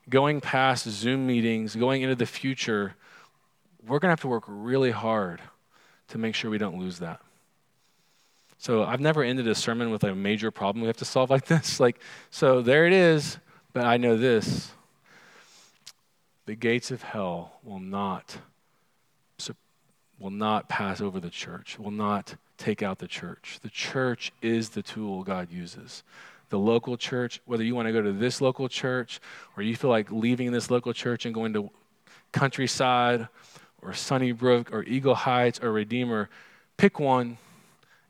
going 0.09 0.41
past 0.41 0.89
Zoom 0.89 1.27
meetings, 1.27 1.75
going 1.75 2.01
into 2.01 2.15
the 2.15 2.25
future, 2.25 2.95
we're 3.85 3.99
going 3.99 4.09
to 4.09 4.13
have 4.13 4.21
to 4.21 4.27
work 4.27 4.45
really 4.47 4.91
hard 4.91 5.41
to 6.09 6.17
make 6.17 6.35
sure 6.35 6.49
we 6.51 6.57
don't 6.57 6.79
lose 6.79 6.99
that. 6.99 7.21
So 8.59 8.83
I've 8.83 8.99
never 8.99 9.23
ended 9.23 9.47
a 9.47 9.55
sermon 9.55 9.89
with 9.89 10.03
a 10.03 10.13
major 10.13 10.51
problem 10.51 10.81
we 10.81 10.87
have 10.87 10.97
to 10.97 11.05
solve 11.05 11.29
like 11.29 11.45
this. 11.47 11.79
Like, 11.79 11.99
so 12.29 12.61
there 12.61 12.85
it 12.85 12.93
is, 12.93 13.39
but 13.73 13.85
I 13.85 13.97
know 13.97 14.15
this. 14.15 14.71
The 16.45 16.55
gates 16.55 16.91
of 16.91 17.01
hell 17.01 17.59
will 17.63 17.79
not 17.79 18.37
will 20.19 20.29
not 20.29 20.67
pass 20.67 21.01
over 21.01 21.19
the 21.19 21.29
church, 21.29 21.79
will 21.79 21.91
not 21.91 22.35
take 22.57 22.83
out 22.83 22.99
the 22.99 23.07
church. 23.07 23.59
The 23.61 23.69
church 23.69 24.31
is 24.41 24.69
the 24.69 24.81
tool 24.81 25.23
God 25.23 25.49
uses. 25.49 26.03
The 26.49 26.59
local 26.59 26.97
church, 26.97 27.41
whether 27.45 27.63
you 27.63 27.73
want 27.73 27.87
to 27.87 27.93
go 27.93 28.01
to 28.01 28.11
this 28.11 28.41
local 28.41 28.67
church 28.67 29.21
or 29.55 29.63
you 29.63 29.75
feel 29.75 29.89
like 29.89 30.11
leaving 30.11 30.51
this 30.51 30.69
local 30.69 30.93
church 30.93 31.25
and 31.25 31.33
going 31.33 31.53
to 31.53 31.69
Countryside 32.31 33.27
or 33.81 33.93
Sunnybrook 33.93 34.73
or 34.73 34.83
Eagle 34.83 35.15
Heights 35.15 35.59
or 35.63 35.71
Redeemer, 35.71 36.29
pick 36.75 36.99
one 36.99 37.37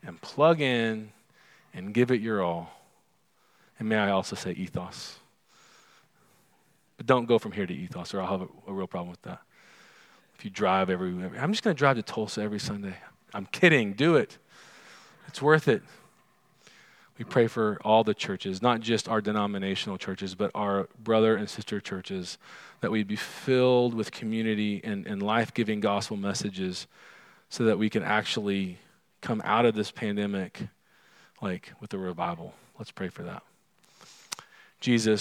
and 0.04 0.20
plug 0.22 0.62
in 0.62 1.12
and 1.74 1.94
give 1.94 2.12
it 2.12 2.22
your 2.22 2.42
all. 2.42 2.72
And 3.80 3.88
may 3.88 3.98
I 3.98 4.10
also 4.12 4.36
say 4.36 4.52
ethos. 4.52 5.20
But 6.98 7.06
don't 7.06 7.26
go 7.26 7.40
from 7.40 7.54
here 7.54 7.66
to 7.66 7.74
ethos, 7.74 8.14
or 8.14 8.22
I'll 8.22 8.40
have 8.40 8.42
a, 8.42 8.48
a 8.68 8.74
real 8.74 8.88
problem 8.88 9.10
with 9.10 9.22
that. 9.22 9.42
If 10.38 10.44
you 10.46 10.52
drive 10.52 10.90
every, 10.90 11.10
every 11.24 11.40
I'm 11.40 11.52
just 11.52 11.64
going 11.64 11.76
to 11.76 11.78
drive 11.78 11.96
to 11.96 12.04
Tulsa 12.04 12.42
every 12.42 12.60
Sunday. 12.60 12.96
I'm 13.34 13.46
kidding. 13.46 13.94
Do 13.94 14.16
it. 14.16 14.38
It's 15.28 15.42
worth 15.42 15.68
it. 15.68 15.84
We 17.18 17.26
pray 17.26 17.48
for 17.48 17.78
all 17.84 18.06
the 18.06 18.14
churches, 18.14 18.62
not 18.62 18.80
just 18.80 19.10
our 19.10 19.20
denominational 19.20 19.98
churches, 19.98 20.36
but 20.36 20.52
our 20.56 20.88
brother 21.04 21.36
and 21.36 21.50
sister 21.50 21.82
churches, 21.82 22.38
that 22.80 22.92
we'd 22.92 23.08
be 23.08 23.18
filled 23.18 23.94
with 23.94 24.12
community 24.12 24.80
and, 24.86 25.06
and 25.06 25.22
life 25.22 25.54
giving 25.54 25.82
gospel 25.82 26.16
messages 26.16 26.88
so 27.50 27.66
that 27.66 27.78
we 27.78 27.90
can 27.90 28.04
actually 28.04 28.78
come 29.22 29.42
out 29.44 29.66
of 29.66 29.76
this 29.76 29.92
pandemic 29.92 30.62
like 31.42 31.74
with 31.80 31.94
a 31.94 31.98
revival. 31.98 32.54
Let's 32.78 32.92
pray 32.92 33.10
for 33.10 33.24
that. 33.24 33.44
Jesus, 34.80 35.18